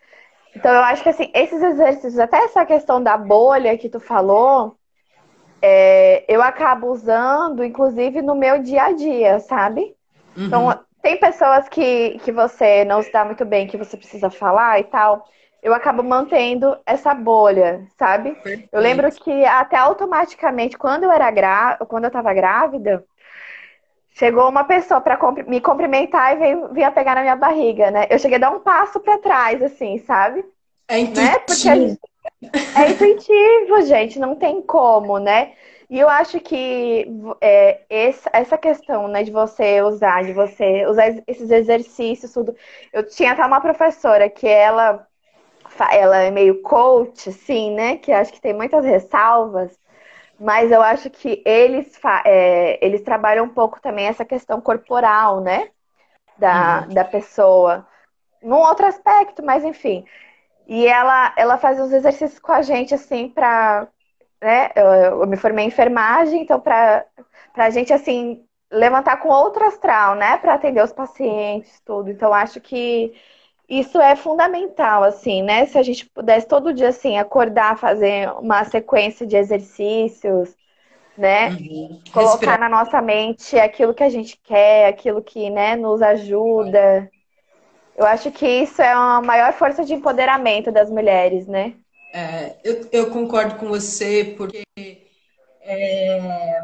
Então 0.54 0.72
eu 0.72 0.82
acho 0.82 1.02
que, 1.02 1.08
assim, 1.08 1.30
esses 1.34 1.62
exercícios, 1.62 2.18
até 2.18 2.38
essa 2.38 2.64
questão 2.64 3.02
da 3.02 3.16
bolha 3.16 3.76
que 3.76 3.88
tu 3.88 3.98
falou, 3.98 4.76
é, 5.60 6.24
eu 6.28 6.42
acabo 6.42 6.88
usando, 6.88 7.64
inclusive, 7.64 8.22
no 8.22 8.34
meu 8.34 8.62
dia 8.62 8.84
a 8.84 8.92
dia, 8.92 9.40
sabe? 9.40 9.94
Uhum. 10.36 10.46
Então, 10.46 10.80
tem 11.02 11.18
pessoas 11.18 11.68
que, 11.68 12.18
que 12.24 12.30
você 12.30 12.84
não 12.84 13.02
se 13.02 13.12
dá 13.12 13.24
muito 13.24 13.44
bem, 13.44 13.66
que 13.66 13.76
você 13.76 13.96
precisa 13.96 14.30
falar 14.30 14.80
e 14.80 14.84
tal. 14.84 15.26
Eu 15.62 15.74
acabo 15.74 16.02
mantendo 16.02 16.76
essa 16.86 17.14
bolha, 17.14 17.86
sabe? 17.98 18.32
Perfeito. 18.32 18.68
Eu 18.70 18.80
lembro 18.80 19.10
que 19.10 19.44
até 19.44 19.76
automaticamente, 19.76 20.76
quando 20.76 21.04
eu 21.04 21.10
era 21.10 21.30
grá... 21.30 21.78
quando 21.88 22.04
eu 22.04 22.10
tava 22.10 22.32
grávida, 22.34 23.04
chegou 24.14 24.48
uma 24.48 24.64
pessoa 24.64 25.00
para 25.00 25.18
me 25.46 25.60
cumprimentar 25.60 26.34
e 26.34 26.38
veio, 26.38 26.72
vinha 26.72 26.90
pegar 26.90 27.16
na 27.16 27.22
minha 27.22 27.36
barriga, 27.36 27.90
né? 27.90 28.06
Eu 28.08 28.18
cheguei 28.18 28.36
a 28.36 28.40
dar 28.40 28.50
um 28.50 28.60
passo 28.60 29.00
para 29.00 29.18
trás, 29.18 29.60
assim, 29.62 29.98
sabe? 29.98 30.44
É 30.88 30.98
intuitivo. 31.00 31.28
Né? 31.28 31.38
Porque 31.40 31.68
é 32.74 32.90
intuitivo, 32.90 33.82
gente, 33.82 34.18
não 34.18 34.36
tem 34.36 34.62
como, 34.62 35.18
né? 35.18 35.52
E 35.90 35.98
eu 35.98 36.08
acho 36.08 36.40
que 36.40 37.06
é, 37.40 37.80
essa 38.32 38.56
questão, 38.56 39.06
né, 39.06 39.22
de 39.22 39.30
você 39.30 39.82
usar, 39.82 40.24
de 40.24 40.32
você 40.32 40.86
usar 40.86 41.22
esses 41.26 41.50
exercícios, 41.50 42.32
tudo. 42.32 42.56
Eu 42.92 43.06
tinha 43.06 43.32
até 43.32 43.44
uma 43.44 43.60
professora 43.60 44.30
que 44.30 44.46
ela, 44.46 45.06
ela 45.92 46.18
é 46.18 46.30
meio 46.30 46.62
coach, 46.62 47.28
assim, 47.28 47.72
né? 47.74 47.96
Que 47.96 48.12
acho 48.12 48.32
que 48.32 48.40
tem 48.40 48.54
muitas 48.54 48.84
ressalvas, 48.84 49.78
mas 50.38 50.70
eu 50.70 50.82
acho 50.82 51.08
que 51.10 51.42
eles, 51.44 51.98
é, 52.24 52.84
eles 52.84 53.02
trabalham 53.02 53.44
um 53.44 53.48
pouco 53.48 53.80
também 53.80 54.06
essa 54.06 54.24
questão 54.24 54.60
corporal, 54.60 55.40
né? 55.40 55.70
Da, 56.38 56.84
uhum. 56.88 56.94
da 56.94 57.04
pessoa. 57.04 57.86
Num 58.42 58.58
outro 58.58 58.86
aspecto, 58.86 59.42
mas 59.42 59.64
enfim. 59.64 60.04
E 60.66 60.86
ela, 60.86 61.32
ela 61.36 61.58
fazia 61.58 61.84
uns 61.84 61.92
exercícios 61.92 62.38
com 62.38 62.52
a 62.52 62.62
gente, 62.62 62.94
assim, 62.94 63.28
pra. 63.28 63.86
Né? 64.40 64.70
Eu, 64.74 65.20
eu 65.20 65.26
me 65.26 65.36
formei 65.36 65.64
em 65.64 65.68
enfermagem, 65.68 66.42
então, 66.42 66.60
pra, 66.60 67.04
pra 67.52 67.70
gente, 67.70 67.92
assim, 67.92 68.44
levantar 68.70 69.18
com 69.18 69.28
outro 69.28 69.64
astral, 69.64 70.14
né? 70.14 70.36
Pra 70.38 70.54
atender 70.54 70.82
os 70.82 70.92
pacientes, 70.92 71.80
tudo. 71.80 72.10
Então, 72.10 72.32
acho 72.32 72.60
que 72.60 73.14
isso 73.68 73.98
é 73.98 74.14
fundamental, 74.14 75.02
assim, 75.02 75.42
né? 75.42 75.66
Se 75.66 75.78
a 75.78 75.82
gente 75.82 76.06
pudesse 76.06 76.46
todo 76.46 76.72
dia, 76.72 76.88
assim, 76.88 77.18
acordar, 77.18 77.78
fazer 77.78 78.30
uma 78.38 78.64
sequência 78.64 79.26
de 79.26 79.36
exercícios, 79.36 80.54
né? 81.16 81.50
Uhum. 81.50 82.00
Colocar 82.12 82.58
na 82.58 82.68
nossa 82.68 83.00
mente 83.00 83.58
aquilo 83.58 83.94
que 83.94 84.02
a 84.02 84.08
gente 84.08 84.38
quer, 84.42 84.88
aquilo 84.88 85.22
que, 85.22 85.48
né, 85.50 85.76
nos 85.76 86.02
ajuda. 86.02 87.10
Eu 87.96 88.06
acho 88.06 88.30
que 88.32 88.46
isso 88.46 88.82
é 88.82 88.94
uma 88.94 89.22
maior 89.22 89.52
força 89.52 89.84
de 89.84 89.94
empoderamento 89.94 90.72
das 90.72 90.90
mulheres, 90.90 91.46
né? 91.46 91.74
É, 92.12 92.56
eu, 92.62 92.88
eu, 92.92 93.10
concordo 93.10 93.56
com 93.56 93.66
você, 93.66 94.34
porque 94.36 94.62
é, 95.62 96.60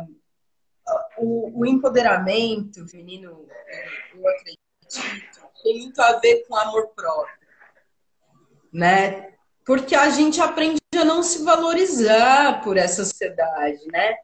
o, 1.19 1.61
o, 1.61 1.67
empoderamento 1.67 2.87
feminino, 2.87 3.47
eu 4.15 4.29
acredito, 4.29 5.40
tem 5.63 5.79
muito 5.79 6.01
a 6.01 6.19
ver 6.19 6.45
com 6.47 6.57
amor 6.57 6.89
próprio, 6.95 7.37
né? 8.73 9.35
Porque 9.65 9.95
a 9.95 10.11
gente 10.11 10.41
aprende 10.41 10.81
a 10.97 11.05
não 11.05 11.23
se 11.23 11.45
valorizar 11.45 12.63
por 12.63 12.77
essa 12.77 13.05
sociedade, 13.05 13.87
né? 13.93 14.17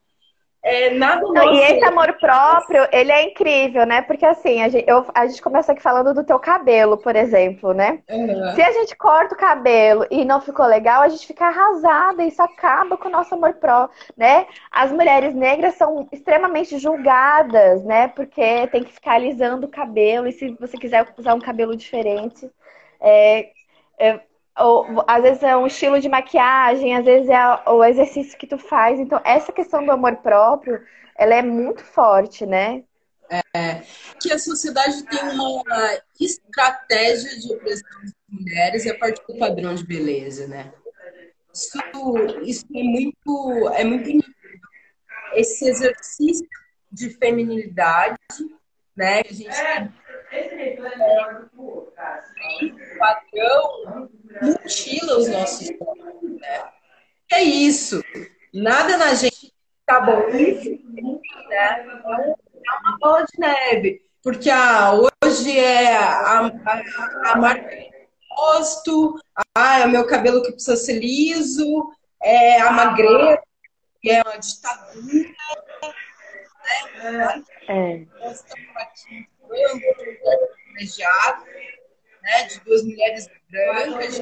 É, 0.69 0.91
nada 0.91 1.23
Não, 1.29 1.55
e 1.55 1.61
esse 1.61 1.85
amor 1.85 2.13
próprio, 2.15 2.89
ele 2.91 3.13
é 3.13 3.23
incrível, 3.23 3.87
né? 3.87 4.03
Porque 4.03 4.27
assim, 4.27 4.61
a 4.63 4.69
gente, 4.69 4.85
eu, 4.91 5.07
a 5.15 5.25
gente 5.25 5.41
começa 5.41 5.71
aqui 5.71 5.81
falando 5.81 6.13
do 6.13 6.25
teu 6.25 6.41
cabelo, 6.41 6.97
por 6.97 7.15
exemplo, 7.15 7.73
né? 7.73 8.01
Uhum. 8.11 8.53
Se 8.57 8.63
a 8.63 8.73
gente 8.73 8.97
corta 8.97 9.37
o 9.37 9.39
cabelo 9.39 10.05
e 10.11 10.25
não 10.25 10.41
ficou 10.41 10.67
legal, 10.67 11.03
a 11.03 11.09
gente 11.09 11.25
fica 11.25 11.47
arrasada, 11.47 12.25
isso 12.25 12.43
acaba 12.43 12.97
com 12.97 13.07
o 13.07 13.13
nosso 13.13 13.33
amor 13.33 13.55
próprio, 13.55 13.97
né? 14.17 14.49
As 14.69 14.91
mulheres 14.91 15.37
negras 15.37 15.77
são 15.77 16.09
extremamente 16.11 16.79
julgadas, 16.79 17.85
né? 17.85 18.09
Porque 18.09 18.67
tem 18.67 18.83
que 18.83 18.93
ficar 18.93 19.13
alisando 19.13 19.67
o 19.67 19.71
cabelo, 19.71 20.27
e 20.27 20.33
se 20.33 20.51
você 20.59 20.77
quiser 20.77 21.07
usar 21.17 21.35
um 21.35 21.41
cabelo 21.41 21.77
diferente, 21.77 22.51
é, 23.01 23.51
é 24.01 24.21
ou, 24.59 25.05
às 25.07 25.23
vezes 25.23 25.43
é 25.43 25.57
um 25.57 25.67
estilo 25.67 26.01
de 26.01 26.09
maquiagem, 26.09 26.97
às 26.97 27.05
vezes 27.05 27.29
é 27.29 27.71
o 27.71 27.85
exercício 27.85 28.39
que 28.39 28.47
tu 28.47 28.59
faz. 28.59 28.99
Então, 28.99 29.21
essa 29.25 29.53
questão 29.53 29.85
do 29.85 29.93
amor 29.93 30.17
próprio, 30.17 30.83
ela 31.17 31.35
é 31.35 31.43
muito 31.43 31.85
forte, 31.85 32.47
né? 32.47 32.83
É, 33.29 33.83
que 34.21 34.33
a 34.33 34.39
sociedade 34.39 35.05
tem 35.05 35.21
uma 35.21 35.65
estratégia 36.21 37.39
de 37.41 37.53
opressão 37.53 38.03
das 38.03 38.13
mulheres 38.29 38.87
a 38.87 38.95
partir 38.95 39.23
do 39.27 39.39
padrão 39.39 39.75
de 39.75 39.85
beleza, 39.85 40.47
né? 40.47 40.73
Isso, 41.53 41.79
isso 42.43 42.67
é 42.75 42.83
muito, 42.83 43.69
é 43.75 43.85
muito. 43.85 44.25
Esse 45.35 45.69
exercício 45.69 46.47
de 46.91 47.11
feminilidade, 47.11 48.17
né? 48.97 49.23
A 49.29 49.33
gente 49.33 49.49
é, 50.37 50.75
é, 50.75 50.79
padrão 52.99 54.11
mutila 54.43 55.19
os 55.19 55.29
nossos 55.29 55.71
corpos, 55.79 56.41
né? 56.41 56.69
É 57.33 57.43
isso. 57.43 58.03
Nada 58.53 58.97
na 58.97 59.15
gente 59.15 59.53
tá 59.85 60.01
bom. 60.01 60.29
Né? 60.29 60.79
É 61.51 61.85
uma 62.81 62.99
bola 62.99 63.25
de 63.25 63.39
neve. 63.39 64.03
Porque 64.23 64.51
ah, 64.51 64.93
hoje 65.23 65.57
é 65.59 65.97
a, 65.97 66.41
a, 66.41 67.33
a 67.33 67.37
marca 67.37 67.69
do 67.69 68.35
rosto, 68.35 69.21
ah, 69.55 69.79
é 69.81 69.87
o 69.87 69.89
meu 69.89 70.07
cabelo 70.07 70.43
que 70.43 70.53
precisa 70.53 70.77
ser 70.77 70.99
liso, 70.99 71.93
é 72.21 72.61
a 72.61 72.73
magreza, 72.73 73.41
que 74.03 74.11
é 74.11 74.23
uma 74.23 74.37
ditadura. 74.37 75.29
Né? 77.05 77.45
É. 77.69 78.07
Nós 78.19 78.45
de 79.55 79.93
privilegiado, 80.55 81.45
né? 82.23 82.45
de 82.45 82.61
duas 82.61 82.83
mulheres 82.85 83.29
brancas. 83.51 84.21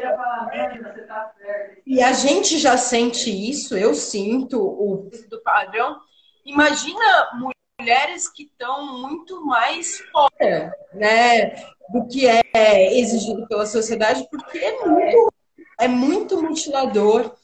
E 1.87 2.03
a 2.03 2.13
gente 2.13 2.59
já 2.59 2.77
sente 2.77 3.31
isso, 3.31 3.77
eu 3.77 3.95
sinto 3.95 4.61
o 4.61 5.11
do 5.29 5.43
padrão. 5.43 6.01
Imagina 6.45 7.55
mulheres 7.79 8.29
que 8.29 8.45
estão 8.45 9.01
muito 9.01 9.45
mais 9.45 9.99
fora, 10.13 10.73
né, 10.93 11.51
do 11.91 12.07
que 12.09 12.27
é 12.27 12.99
exigido 12.99 13.47
pela 13.49 13.67
sociedade, 13.67 14.27
porque 14.31 14.59
é 14.59 14.87
muito, 14.87 15.33
é 15.81 15.89
muito 15.89 16.43
mutilador. 16.43 17.35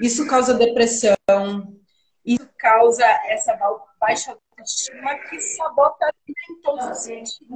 Isso 0.00 0.26
causa 0.26 0.54
depressão, 0.54 1.16
isso 2.24 2.48
causa 2.58 3.04
essa 3.28 3.58
baixa 3.98 4.36
autoestima 4.56 5.14
que 5.28 5.40
sabota 5.40 6.12
em 6.26 6.60
todos 6.62 6.86
os 6.86 6.98
sentidos. 6.98 7.48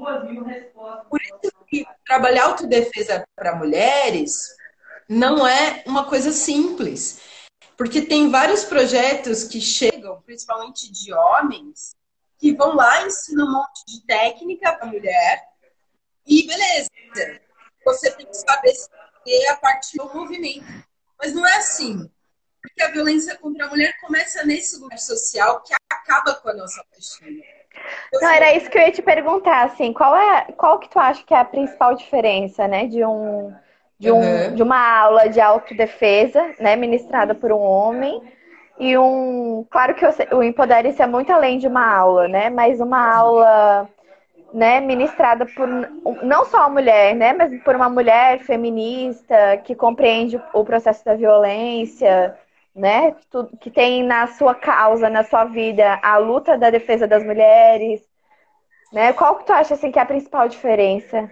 Por 1.08 1.20
isso 1.22 1.52
que 1.66 1.86
trabalhar 2.06 2.44
autodefesa 2.44 3.24
para 3.34 3.56
mulheres 3.56 4.48
não 5.08 5.46
é 5.46 5.82
uma 5.86 6.08
coisa 6.08 6.32
simples. 6.32 7.20
Porque 7.76 8.02
tem 8.02 8.30
vários 8.30 8.64
projetos 8.64 9.44
que 9.44 9.60
chegam, 9.60 10.20
principalmente 10.22 10.92
de 10.92 11.12
homens, 11.14 11.94
que 12.38 12.52
vão 12.52 12.74
lá, 12.74 13.06
ensinam 13.06 13.46
um 13.46 13.52
monte 13.52 13.84
de 13.86 14.06
técnica 14.06 14.74
para 14.74 14.86
mulher 14.86 15.42
e 16.26 16.46
beleza. 16.46 16.88
Você 17.84 18.10
tem 18.12 18.26
que 18.26 18.34
saber 18.34 18.74
se 18.74 19.46
a 19.48 19.56
partir 19.56 19.96
do 19.96 20.12
movimento. 20.12 20.66
Mas 21.18 21.32
não 21.32 21.46
é 21.46 21.56
assim. 21.56 22.10
Porque 22.62 22.82
a 22.82 22.90
violência 22.90 23.36
contra 23.38 23.66
a 23.66 23.70
mulher 23.70 23.98
começa 24.00 24.44
nesse 24.44 24.78
lugar 24.78 24.98
social 24.98 25.62
que 25.62 25.74
acaba 26.02 26.34
com 26.34 26.48
a 26.48 26.54
nossa 26.54 26.80
autoestima. 26.80 27.42
Não, 28.12 28.28
era 28.28 28.54
isso 28.54 28.68
que 28.68 28.76
eu 28.76 28.82
ia 28.82 28.92
te 28.92 29.02
perguntar, 29.02 29.64
assim, 29.64 29.92
qual 29.92 30.16
é, 30.16 30.52
qual 30.56 30.78
que 30.78 30.88
tu 30.88 30.98
acha 30.98 31.22
que 31.24 31.32
é 31.32 31.38
a 31.38 31.44
principal 31.44 31.94
diferença, 31.94 32.66
né, 32.68 32.86
de 32.86 33.04
um, 33.04 33.54
de, 33.98 34.10
um, 34.10 34.20
uhum. 34.20 34.54
de 34.54 34.62
uma 34.62 35.00
aula 35.00 35.28
de 35.28 35.40
autodefesa, 35.40 36.54
né, 36.58 36.76
ministrada 36.76 37.34
por 37.34 37.52
um 37.52 37.60
homem, 37.60 38.20
e 38.80 38.96
um. 38.96 39.64
Claro 39.70 39.94
que 39.94 40.06
o 40.34 40.42
Empodere-se 40.42 41.02
é 41.02 41.06
muito 41.06 41.30
além 41.30 41.58
de 41.58 41.68
uma 41.68 41.86
aula, 41.86 42.26
né? 42.26 42.48
Mas 42.48 42.80
uma 42.80 43.14
aula 43.14 43.86
né, 44.54 44.80
ministrada 44.80 45.44
por 45.44 45.68
não 46.22 46.46
só 46.46 46.64
a 46.64 46.68
mulher, 46.68 47.14
né, 47.14 47.32
mas 47.34 47.62
por 47.62 47.76
uma 47.76 47.88
mulher 47.88 48.40
feminista 48.40 49.58
que 49.64 49.74
compreende 49.74 50.42
o 50.52 50.64
processo 50.64 51.04
da 51.04 51.14
violência, 51.14 52.34
né, 52.80 53.14
que 53.60 53.70
tem 53.70 54.02
na 54.02 54.26
sua 54.26 54.54
causa, 54.54 55.10
na 55.10 55.22
sua 55.22 55.44
vida, 55.44 56.00
a 56.02 56.16
luta 56.16 56.56
da 56.56 56.70
defesa 56.70 57.06
das 57.06 57.22
mulheres, 57.22 58.00
né? 58.90 59.12
Qual 59.12 59.36
que 59.36 59.46
tu 59.46 59.52
acha 59.52 59.74
assim 59.74 59.92
que 59.92 59.98
é 59.98 60.02
a 60.02 60.06
principal 60.06 60.48
diferença? 60.48 61.30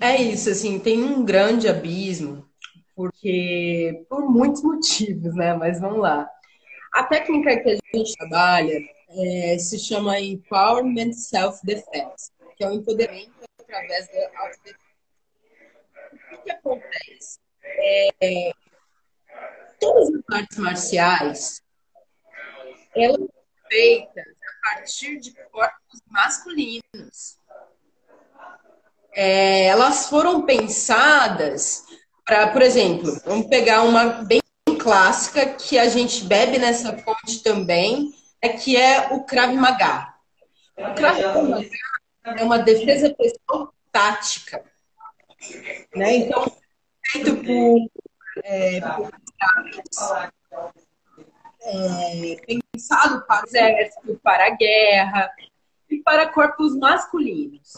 É 0.00 0.16
isso, 0.16 0.50
assim, 0.50 0.78
tem 0.78 1.02
um 1.02 1.24
grande 1.24 1.66
abismo, 1.66 2.46
porque 2.94 4.04
por 4.08 4.30
muitos 4.30 4.62
motivos, 4.62 5.34
né? 5.34 5.54
Mas 5.54 5.80
vamos 5.80 6.00
lá. 6.00 6.28
A 6.92 7.04
técnica 7.04 7.56
que 7.56 7.70
a 7.70 7.96
gente 7.96 8.16
trabalha 8.16 8.78
é, 9.08 9.58
se 9.58 9.78
chama 9.78 10.20
Empowerment 10.20 11.12
Self-Defense, 11.12 12.32
que 12.56 12.64
é 12.64 12.68
o 12.68 12.72
empoderamento 12.72 13.32
através 13.60 14.06
da 14.08 14.40
autodefesa. 14.40 14.78
O 16.32 16.42
que 16.42 16.50
acontece? 16.52 17.38
É, 17.62 18.52
todas 19.80 20.08
as 20.14 20.36
artes 20.36 20.58
marciais, 20.58 21.62
elas 22.94 23.16
são 23.16 23.28
feitas 23.68 24.24
a 24.26 24.76
partir 24.76 25.18
de 25.18 25.32
corpos 25.50 26.00
masculinos. 26.08 27.38
É, 29.12 29.66
elas 29.66 30.08
foram 30.08 30.46
pensadas 30.46 31.82
para, 32.24 32.48
por 32.48 32.62
exemplo, 32.62 33.20
vamos 33.24 33.48
pegar 33.48 33.82
uma 33.82 34.22
bem 34.22 34.40
clássica 34.78 35.46
que 35.54 35.78
a 35.78 35.88
gente 35.88 36.24
bebe 36.24 36.58
nessa 36.58 36.96
fonte 36.98 37.42
também, 37.42 38.14
é 38.40 38.50
que 38.50 38.76
é 38.76 39.08
o 39.12 39.24
Krav 39.24 39.52
Maga. 39.54 40.14
O 40.76 40.94
Krav 40.94 41.18
Maga 41.48 42.40
é 42.40 42.44
uma 42.44 42.58
defesa 42.58 43.12
pessoal 43.14 43.74
tática. 43.90 44.64
Né? 45.94 46.16
Então, 46.16 46.50
feito 47.10 47.36
por, 47.36 47.90
é, 48.44 48.78
é, 51.62 52.36
pensado 52.72 53.24
para 53.26 53.44
o 53.44 53.48
exército, 53.48 54.20
para 54.22 54.46
a 54.46 54.50
guerra 54.50 55.32
e 55.88 56.02
para 56.02 56.32
corpos 56.32 56.76
masculinos. 56.76 57.72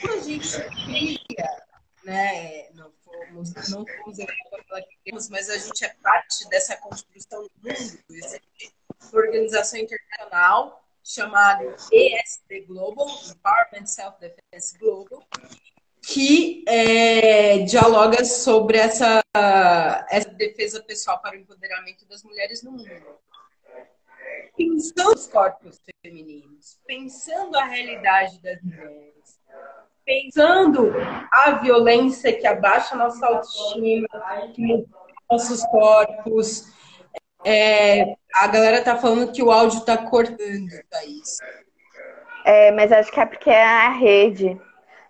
Quando 0.00 0.14
a 0.14 0.22
gente 0.22 0.48
cria, 0.84 1.62
né, 2.04 2.70
não 2.70 2.92
fomos, 3.04 3.52
não 3.70 3.84
fomos 3.86 4.16
que 4.16 5.12
mas 5.30 5.50
a 5.50 5.56
gente 5.56 5.84
é 5.84 5.94
parte 6.02 6.48
dessa 6.48 6.76
construção 6.76 7.42
do 7.42 7.50
mundo, 7.62 7.98
existe 8.10 8.74
organização 9.12 9.80
internacional 9.80 10.84
chamada 11.02 11.64
ESD 11.90 12.66
Global, 12.66 13.06
Empowerment 13.26 13.86
Self-Defense 13.86 14.78
Global, 14.78 15.26
que 16.08 16.64
é, 16.66 17.58
dialoga 17.58 18.24
sobre 18.24 18.78
essa, 18.78 19.22
essa 20.10 20.30
defesa 20.30 20.82
pessoal 20.82 21.20
para 21.20 21.36
o 21.36 21.38
empoderamento 21.38 22.06
das 22.08 22.24
mulheres 22.24 22.62
no 22.62 22.72
mundo. 22.72 22.90
Pensando 24.56 25.10
nos 25.10 25.26
corpos 25.26 25.78
femininos, 26.02 26.80
pensando 26.86 27.58
a 27.58 27.64
realidade 27.64 28.40
das 28.40 28.62
mulheres, 28.62 29.38
pensando 30.02 30.94
a 31.30 31.50
violência 31.62 32.32
que 32.32 32.46
abaixa 32.46 32.96
nossa 32.96 33.26
autoestima, 33.26 34.08
nossos 35.30 35.62
corpos, 35.66 36.72
é, 37.44 38.16
a 38.34 38.46
galera 38.46 38.82
tá 38.82 38.96
falando 38.96 39.30
que 39.30 39.42
o 39.42 39.50
áudio 39.50 39.82
tá 39.82 39.98
cortando, 39.98 40.70
Thaís. 40.88 41.36
É, 42.46 42.72
mas 42.72 42.90
acho 42.92 43.12
que 43.12 43.20
é 43.20 43.26
porque 43.26 43.50
é 43.50 43.62
a 43.62 43.90
rede. 43.90 44.58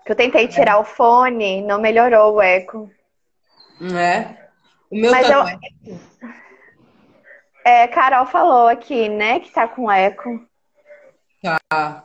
Que 0.09 0.13
eu 0.13 0.17
tentei 0.17 0.49
tirar 0.49 0.73
é. 0.73 0.77
o 0.77 0.85
fone, 0.85 1.61
não 1.61 1.79
melhorou 1.79 2.37
o 2.37 2.41
eco. 2.41 2.91
É. 3.95 4.49
O 4.91 4.97
meu 4.97 5.11
mas 5.11 5.27
tá 5.27 5.35
eu... 5.35 5.95
É, 7.63 7.87
Carol 7.89 8.25
falou 8.25 8.69
aqui, 8.69 9.07
né, 9.07 9.39
que 9.41 9.51
tá 9.51 9.69
com 9.69 9.93
eco. 9.93 10.43
Tá. 11.43 12.05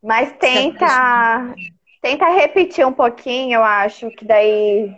Mas 0.00 0.30
tenta. 0.38 1.52
Tenta 2.00 2.26
repetir 2.26 2.86
um 2.86 2.92
pouquinho, 2.92 3.56
eu 3.56 3.64
acho, 3.64 4.08
que 4.12 4.24
daí. 4.24 4.96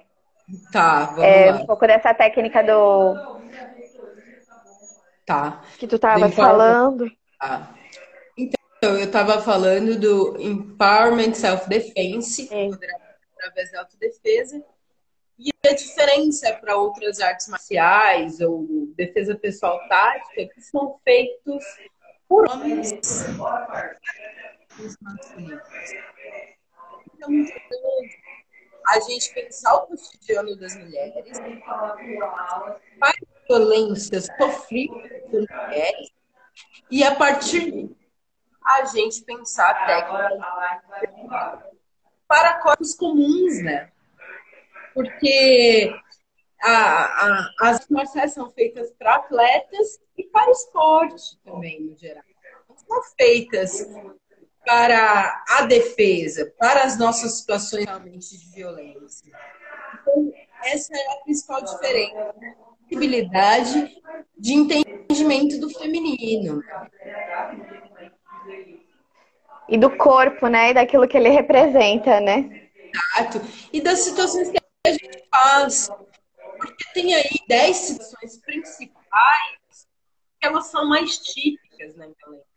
Tá, 0.70 1.07
vamos 1.07 1.25
é, 1.25 1.51
lá. 1.51 1.62
Um 1.62 1.66
pouco 1.66 1.87
dessa 1.87 2.12
técnica 2.12 2.62
do 2.62 3.40
Tá. 5.25 5.62
Que 5.79 5.87
tu 5.87 5.98
tava 5.98 6.29
falando. 6.29 7.11
Tá. 7.40 7.70
Então, 9.12 9.20
eu 9.20 9.27
tava 9.27 9.42
falando 9.42 10.01
do 10.01 10.40
Empowerment 10.40 11.35
Self-Defense, 11.35 12.48
é. 12.51 12.70
através 13.37 13.70
da 13.70 13.81
autodefesa. 13.81 14.64
E 15.38 15.51
a 15.68 15.75
diferença 15.75 16.51
para 16.55 16.79
outras 16.79 17.20
artes 17.20 17.46
marciais 17.48 18.40
ou 18.40 18.66
defesa 18.96 19.37
pessoal 19.37 19.79
tática, 19.87 20.55
que 20.55 20.62
são 20.62 20.98
feitos 21.05 21.62
por 22.27 22.48
homens 22.48 22.90
Então, 27.14 27.31
a 28.88 29.01
gente 29.01 29.35
pensar 29.35 29.75
o 29.75 29.88
cotidiano 29.88 30.57
das 30.57 30.75
mulheres, 30.75 31.38
para 32.98 33.12
violências 33.46 34.27
sofridas 34.38 35.20
por 35.31 35.40
mulheres, 35.40 36.11
e 36.90 37.05
a 37.05 37.14
partir 37.14 37.94
a 38.64 38.85
gente 38.85 39.22
pensar 39.22 39.87
técnicas 39.87 40.38
para 42.27 42.55
corpos 42.61 42.94
comuns, 42.94 43.62
né? 43.62 43.90
Porque 44.94 45.94
a, 46.62 47.05
a, 47.05 47.51
as 47.61 47.88
marciais 47.88 48.33
são 48.33 48.51
feitas 48.51 48.90
para 48.92 49.16
atletas 49.16 50.01
e 50.16 50.25
para 50.25 50.51
esporte 50.51 51.38
também, 51.44 51.81
no 51.81 51.96
geral. 51.96 52.22
Não 52.68 52.77
são 52.77 53.03
feitas 53.16 53.87
para 54.64 55.44
a 55.48 55.62
defesa, 55.62 56.53
para 56.59 56.85
as 56.85 56.98
nossas 56.98 57.38
situações 57.38 57.85
realmente 57.85 58.38
de 58.38 58.55
violência. 58.55 59.33
Então, 60.01 60.33
essa 60.64 60.94
é 60.96 61.12
a 61.12 61.16
principal 61.25 61.62
diferença. 61.62 62.35
Possibilidade 62.83 64.03
de 64.38 64.53
entendimento 64.53 65.59
do 65.59 65.70
feminino. 65.70 66.62
E 69.72 69.78
do 69.78 69.90
corpo, 69.96 70.48
né? 70.48 70.70
E 70.70 70.74
daquilo 70.74 71.08
que 71.08 71.16
ele 71.16 71.30
representa, 71.30 72.20
né? 72.20 72.68
Exato. 73.16 73.40
E 73.72 73.80
das 73.80 74.00
situações 74.00 74.50
que 74.50 74.58
a 74.87 74.90
gente 74.90 75.24
faz. 75.30 75.88
Porque 76.58 76.85
tem 76.92 77.14
aí 77.14 77.30
10 77.48 77.76
situações 77.76 78.37
principais 78.42 79.88
que 80.38 80.46
elas 80.46 80.66
são 80.66 80.87
mais 80.87 81.16
típicas 81.18 81.96
na 81.96 82.06
violência. 82.06 82.52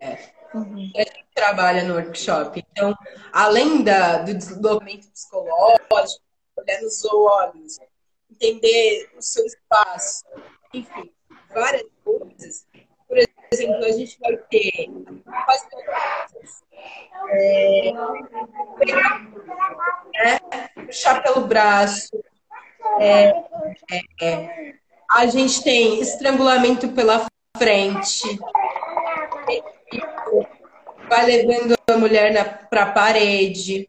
É. 0.00 0.40
Uhum. 0.52 0.90
a 0.96 0.98
gente 0.98 1.26
trabalha 1.34 1.84
no 1.84 1.94
workshop. 1.94 2.62
Então, 2.72 2.94
além 3.32 3.82
da, 3.82 4.18
do 4.18 4.34
desenvolvimento 4.34 5.08
psicológico, 5.10 6.24
olhar 6.56 6.82
nos 6.82 7.04
olhos, 7.06 7.78
entender 8.30 9.10
o 9.16 9.22
seu 9.22 9.46
espaço, 9.46 10.24
enfim, 10.74 11.10
várias 11.54 11.86
coisas. 12.04 12.66
Exemplo, 13.52 13.84
a 13.84 13.92
gente 13.92 14.18
vai 14.20 14.36
ter 14.36 14.88
quase 15.44 15.66
é, 17.32 17.92
né, 20.14 20.38
puxar 20.86 21.22
pelo 21.22 21.46
braço. 21.46 22.10
É, 23.00 23.28
é, 23.90 24.00
é, 24.22 24.74
a 25.10 25.26
gente 25.26 25.62
tem 25.62 26.00
estrangulamento 26.00 26.88
pela 26.90 27.26
frente 27.56 28.38
vai 31.10 31.26
levando 31.26 31.76
a 31.88 31.98
mulher 31.98 32.68
para 32.70 32.84
a 32.84 32.92
parede. 32.92 33.88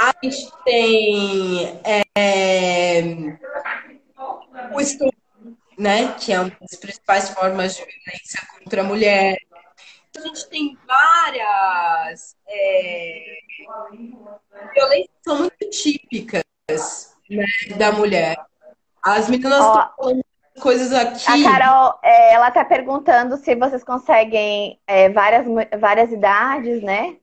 A 0.00 0.12
gente 0.22 0.48
tem 0.64 1.80
é, 1.84 3.02
o 4.72 4.80
estupro, 4.80 5.18
né, 5.78 6.14
que 6.14 6.32
é 6.32 6.40
uma 6.40 6.52
das 6.60 6.78
principais 6.78 7.30
formas 7.30 7.76
de 7.76 7.84
violência 7.84 8.46
contra 8.58 8.80
a 8.80 8.84
mulher. 8.84 9.36
A 10.16 10.20
gente 10.20 10.48
tem 10.48 10.78
várias 10.86 12.36
é, 12.48 13.24
violências 14.74 15.08
que 15.08 15.24
são 15.24 15.38
muito 15.38 15.70
típicas 15.70 16.44
né, 17.28 17.44
da 17.76 17.92
mulher. 17.92 18.36
As 19.02 19.28
meninas 19.28 19.58
estão 19.58 19.90
falando 19.96 20.24
coisas 20.60 20.92
aqui. 20.92 21.46
A 21.46 21.50
Carol, 21.50 21.98
é, 22.02 22.32
ela 22.32 22.50
tá 22.50 22.64
perguntando 22.64 23.36
se 23.36 23.54
vocês 23.54 23.84
conseguem 23.84 24.80
é, 24.86 25.10
várias, 25.10 25.46
várias 25.78 26.10
idades, 26.10 26.82
né? 26.82 27.16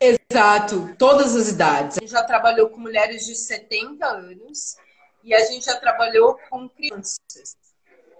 Exato, 0.00 0.94
todas 0.98 1.36
as 1.36 1.48
idades. 1.48 1.98
A 1.98 2.00
gente 2.00 2.10
já 2.10 2.24
trabalhou 2.24 2.68
com 2.70 2.80
mulheres 2.80 3.24
de 3.26 3.36
70 3.36 4.04
anos 4.04 4.76
e 5.24 5.34
a 5.34 5.40
gente 5.46 5.64
já 5.64 5.76
trabalhou 5.76 6.38
com 6.50 6.68
crianças. 6.68 7.56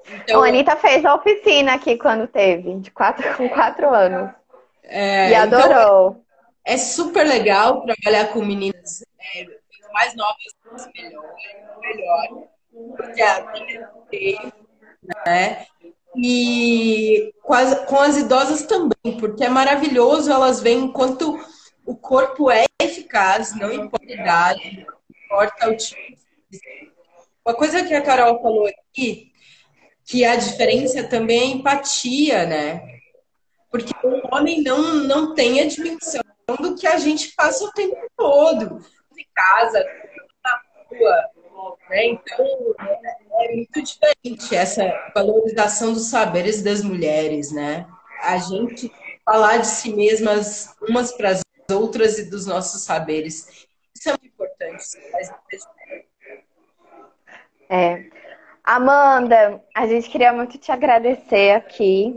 Então, 0.09 0.42
a 0.42 0.48
Anitta 0.48 0.76
fez 0.76 1.05
a 1.05 1.14
oficina 1.14 1.74
aqui 1.74 1.96
quando 1.96 2.26
teve, 2.26 2.74
de 2.80 2.90
quatro, 2.90 3.36
com 3.36 3.48
quatro 3.48 3.94
anos. 3.94 4.30
É, 4.82 5.30
e 5.30 5.34
então, 5.34 5.61
adorou. 5.61 6.11
Então, 6.11 6.24
é 6.64 6.76
super 6.76 7.26
legal 7.26 7.84
trabalhar 7.84 8.32
com 8.32 8.44
meninas 8.44 9.05
é, 9.36 9.46
mais 9.92 10.14
novas, 10.14 10.88
melhor, 10.94 11.34
melhor. 11.80 12.48
Porque 12.96 13.22
a 13.22 13.53
né? 15.26 15.66
E 16.16 17.32
com 17.42 17.55
as, 17.55 17.86
com 17.86 17.98
as 17.98 18.16
idosas 18.16 18.62
também, 18.62 19.18
porque 19.18 19.44
é 19.44 19.48
maravilhoso, 19.48 20.30
elas 20.30 20.61
veem 20.61 20.92
quanto 20.92 21.38
o 21.86 21.96
corpo 21.96 22.50
é 22.50 22.64
eficaz, 22.80 23.55
não 23.57 23.72
importa 23.72 24.07
a 24.07 24.14
idade, 24.14 24.86
não 24.86 25.24
importa 25.24 25.70
o 25.70 25.76
tipo. 25.76 26.22
Uma 27.45 27.55
coisa 27.55 27.84
que 27.84 27.95
a 27.95 28.03
Carol 28.03 28.40
falou 28.40 28.66
aqui, 28.66 29.32
que 30.05 30.24
a 30.24 30.36
diferença 30.36 31.03
também 31.05 31.40
é 31.40 31.47
empatia, 31.47 32.47
né? 32.47 33.01
Porque 33.70 33.93
o 34.07 34.34
homem 34.34 34.62
não, 34.62 34.95
não 34.95 35.34
tem 35.34 35.61
a 35.61 35.66
dimensão 35.66 36.22
do 36.61 36.76
que 36.76 36.86
a 36.86 36.99
gente 36.99 37.34
passa 37.34 37.64
o 37.64 37.72
tempo 37.72 37.97
todo. 38.16 38.84
Em 39.18 39.26
casa, 39.34 39.84
na 40.45 40.61
rua, 40.88 41.30
né? 41.90 42.07
Então, 42.07 42.47
é 43.40 43.55
muito 43.55 43.82
diferente 43.82 44.55
essa 44.55 45.11
valorização 45.14 45.93
dos 45.93 46.07
saberes 46.07 46.62
das 46.62 46.82
mulheres, 46.82 47.51
né? 47.51 47.86
A 48.20 48.38
gente 48.38 48.93
falar 49.24 49.59
de 49.59 49.66
si 49.66 49.93
mesmas 49.93 50.74
umas 50.88 51.12
para 51.12 51.30
as 51.30 51.43
outras 51.70 52.18
e 52.18 52.30
dos 52.30 52.47
nossos 52.47 52.82
saberes. 52.82 53.66
Isso 53.95 54.09
é 54.09 54.12
muito 54.12 54.26
importante. 54.26 54.84
É. 57.68 58.04
Amanda, 58.64 59.60
a 59.74 59.86
gente 59.86 60.08
queria 60.08 60.32
muito 60.32 60.56
te 60.56 60.70
agradecer 60.70 61.52
aqui. 61.52 62.14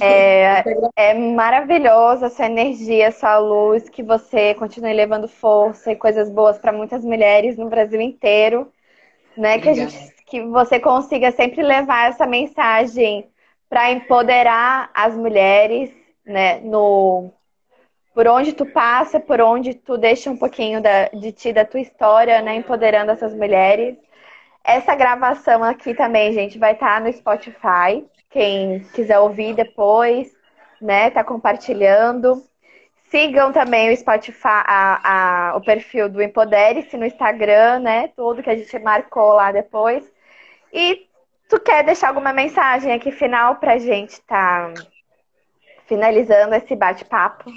É, 0.00 0.62
é 0.94 1.14
maravilhosa 1.14 2.26
a 2.26 2.30
sua 2.30 2.46
energia, 2.46 3.08
a 3.08 3.12
sua 3.12 3.38
luz, 3.38 3.88
que 3.88 4.02
você 4.02 4.54
continue 4.54 4.92
levando 4.92 5.26
força 5.26 5.90
e 5.90 5.96
coisas 5.96 6.30
boas 6.30 6.58
para 6.58 6.72
muitas 6.72 7.04
mulheres 7.04 7.56
no 7.56 7.68
Brasil 7.68 8.00
inteiro, 8.00 8.70
né? 9.36 9.58
Que 9.58 9.68
a 9.70 9.74
gente, 9.74 9.96
que 10.26 10.42
você 10.42 10.78
consiga 10.78 11.32
sempre 11.32 11.62
levar 11.62 12.10
essa 12.10 12.24
mensagem 12.24 13.28
para 13.68 13.90
empoderar 13.90 14.90
as 14.94 15.14
mulheres, 15.16 15.90
né? 16.24 16.60
No 16.60 17.32
por 18.14 18.26
onde 18.26 18.52
tu 18.52 18.66
passa, 18.66 19.20
por 19.20 19.40
onde 19.40 19.74
tu 19.74 19.96
deixa 19.96 20.28
um 20.28 20.36
pouquinho 20.36 20.80
da, 20.82 21.06
de 21.08 21.30
ti, 21.30 21.52
da 21.52 21.64
tua 21.64 21.80
história, 21.80 22.42
né? 22.42 22.56
Empoderando 22.56 23.12
essas 23.12 23.32
mulheres. 23.34 23.96
Essa 24.68 24.94
gravação 24.94 25.64
aqui 25.64 25.94
também, 25.94 26.30
gente, 26.34 26.58
vai 26.58 26.74
estar 26.74 26.96
tá 26.96 27.00
no 27.00 27.10
Spotify. 27.10 28.06
Quem 28.28 28.80
quiser 28.92 29.18
ouvir 29.18 29.54
depois, 29.54 30.30
né? 30.78 31.08
Tá 31.10 31.24
compartilhando. 31.24 32.44
Sigam 33.10 33.50
também 33.50 33.90
o 33.90 33.96
Spotify, 33.96 34.36
a, 34.44 35.52
a, 35.52 35.56
o 35.56 35.62
perfil 35.62 36.10
do 36.10 36.20
Empodere-se 36.20 36.98
no 36.98 37.06
Instagram, 37.06 37.78
né? 37.78 38.08
Tudo 38.08 38.42
que 38.42 38.50
a 38.50 38.56
gente 38.56 38.78
marcou 38.78 39.32
lá 39.32 39.50
depois. 39.50 40.04
E 40.70 41.06
tu 41.48 41.58
quer 41.58 41.82
deixar 41.82 42.08
alguma 42.08 42.34
mensagem 42.34 42.92
aqui 42.92 43.10
final 43.10 43.56
pra 43.56 43.78
gente 43.78 44.20
tá 44.20 44.74
finalizando 45.86 46.54
esse 46.54 46.76
bate-papo? 46.76 47.50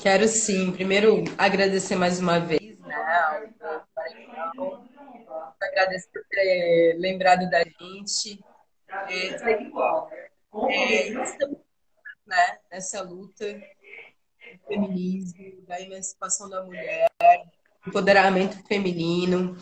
Quero 0.00 0.26
sim. 0.26 0.72
Primeiro, 0.72 1.22
agradecer 1.38 1.94
mais 1.94 2.18
uma 2.18 2.40
vez, 2.40 2.76
né? 2.80 3.46
Agradecer 5.70 6.08
por 6.12 6.22
ter 6.28 6.96
lembrado 6.98 7.48
da 7.48 7.62
gente. 7.62 8.42
É, 9.08 9.26
é, 10.68 11.08
estamos 11.08 11.58
né, 12.26 12.58
nessa 12.70 13.02
luta 13.02 13.52
do 13.52 14.66
feminismo, 14.66 15.62
da 15.66 15.80
emancipação 15.80 16.50
da 16.50 16.62
mulher, 16.64 17.08
empoderamento 17.86 18.66
feminino. 18.66 19.56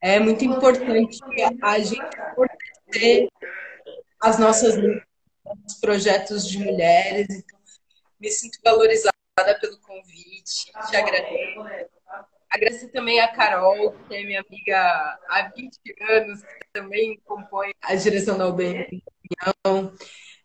É 0.00 0.18
muito 0.18 0.44
importante 0.44 1.18
a 1.62 1.78
gente 1.78 2.02
fortalecer 2.34 3.28
as 4.20 4.38
nossas 4.38 4.74
os 5.66 5.74
projetos 5.74 6.48
de 6.48 6.58
mulheres. 6.58 7.26
Então, 7.30 7.58
me 8.18 8.30
sinto 8.30 8.58
valorizada 8.64 9.12
pelo 9.60 9.78
convite, 9.80 10.72
te 10.88 10.96
agradeço. 10.96 11.93
Agradeço 12.54 12.88
também 12.90 13.18
a 13.18 13.26
Carol, 13.26 13.92
que 14.06 14.14
é 14.14 14.22
minha 14.22 14.40
amiga 14.40 14.78
há 15.28 15.50
20 15.56 15.76
anos, 16.08 16.40
que 16.40 16.66
também 16.72 17.20
compõe 17.24 17.72
a 17.82 17.96
direção 17.96 18.38
da 18.38 18.46
UBM. 18.46 19.02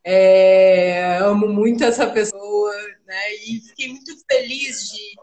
É, 0.04 1.18
amo 1.18 1.48
muito 1.48 1.84
essa 1.84 2.10
pessoa, 2.10 2.76
né? 3.06 3.36
E 3.46 3.62
fiquei 3.62 3.90
muito 3.90 4.12
feliz 4.26 4.90
de 4.90 5.16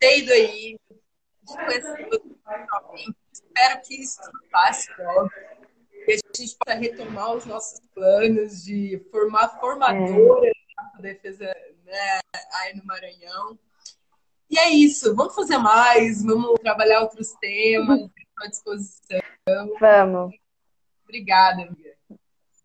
ter 0.00 0.18
ido 0.18 0.32
aí, 0.32 0.76
de 0.90 1.54
conhecer 1.54 2.08
Espero 3.32 3.80
que 3.82 4.02
isso 4.02 4.20
passe 4.50 4.90
logo. 4.98 5.30
Que 6.04 6.12
a 6.14 6.16
gente 6.36 6.56
possa 6.58 6.76
retomar 6.76 7.32
os 7.32 7.46
nossos 7.46 7.80
planos 7.94 8.64
de 8.64 9.00
formar 9.12 9.60
formadora 9.60 10.48
é. 10.48 11.02
defesa 11.02 11.44
né, 11.84 12.20
aí 12.54 12.74
no 12.74 12.84
Maranhão. 12.84 13.56
E 14.50 14.58
é 14.58 14.70
isso, 14.70 15.14
vamos 15.14 15.34
fazer 15.34 15.58
mais, 15.58 16.22
vamos 16.22 16.60
trabalhar 16.60 17.00
outros 17.02 17.32
temas, 17.40 18.08
à 18.38 18.46
disposição. 18.46 19.20
Vamos. 19.80 20.34
Obrigada, 21.04 21.62
amiga. 21.62 21.94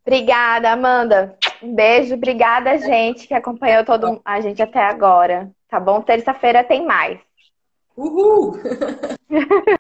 Obrigada, 0.05 0.71
Amanda. 0.71 1.37
Um 1.61 1.75
beijo, 1.75 2.15
obrigada, 2.15 2.77
gente, 2.77 3.27
que 3.27 3.33
acompanhou 3.33 3.85
todo 3.85 4.21
a 4.23 4.41
gente 4.41 4.61
até 4.61 4.79
agora. 4.79 5.51
Tá 5.67 5.79
bom? 5.79 6.01
Terça-feira 6.01 6.63
tem 6.63 6.85
mais. 6.85 7.19
Uhul! 7.95 8.57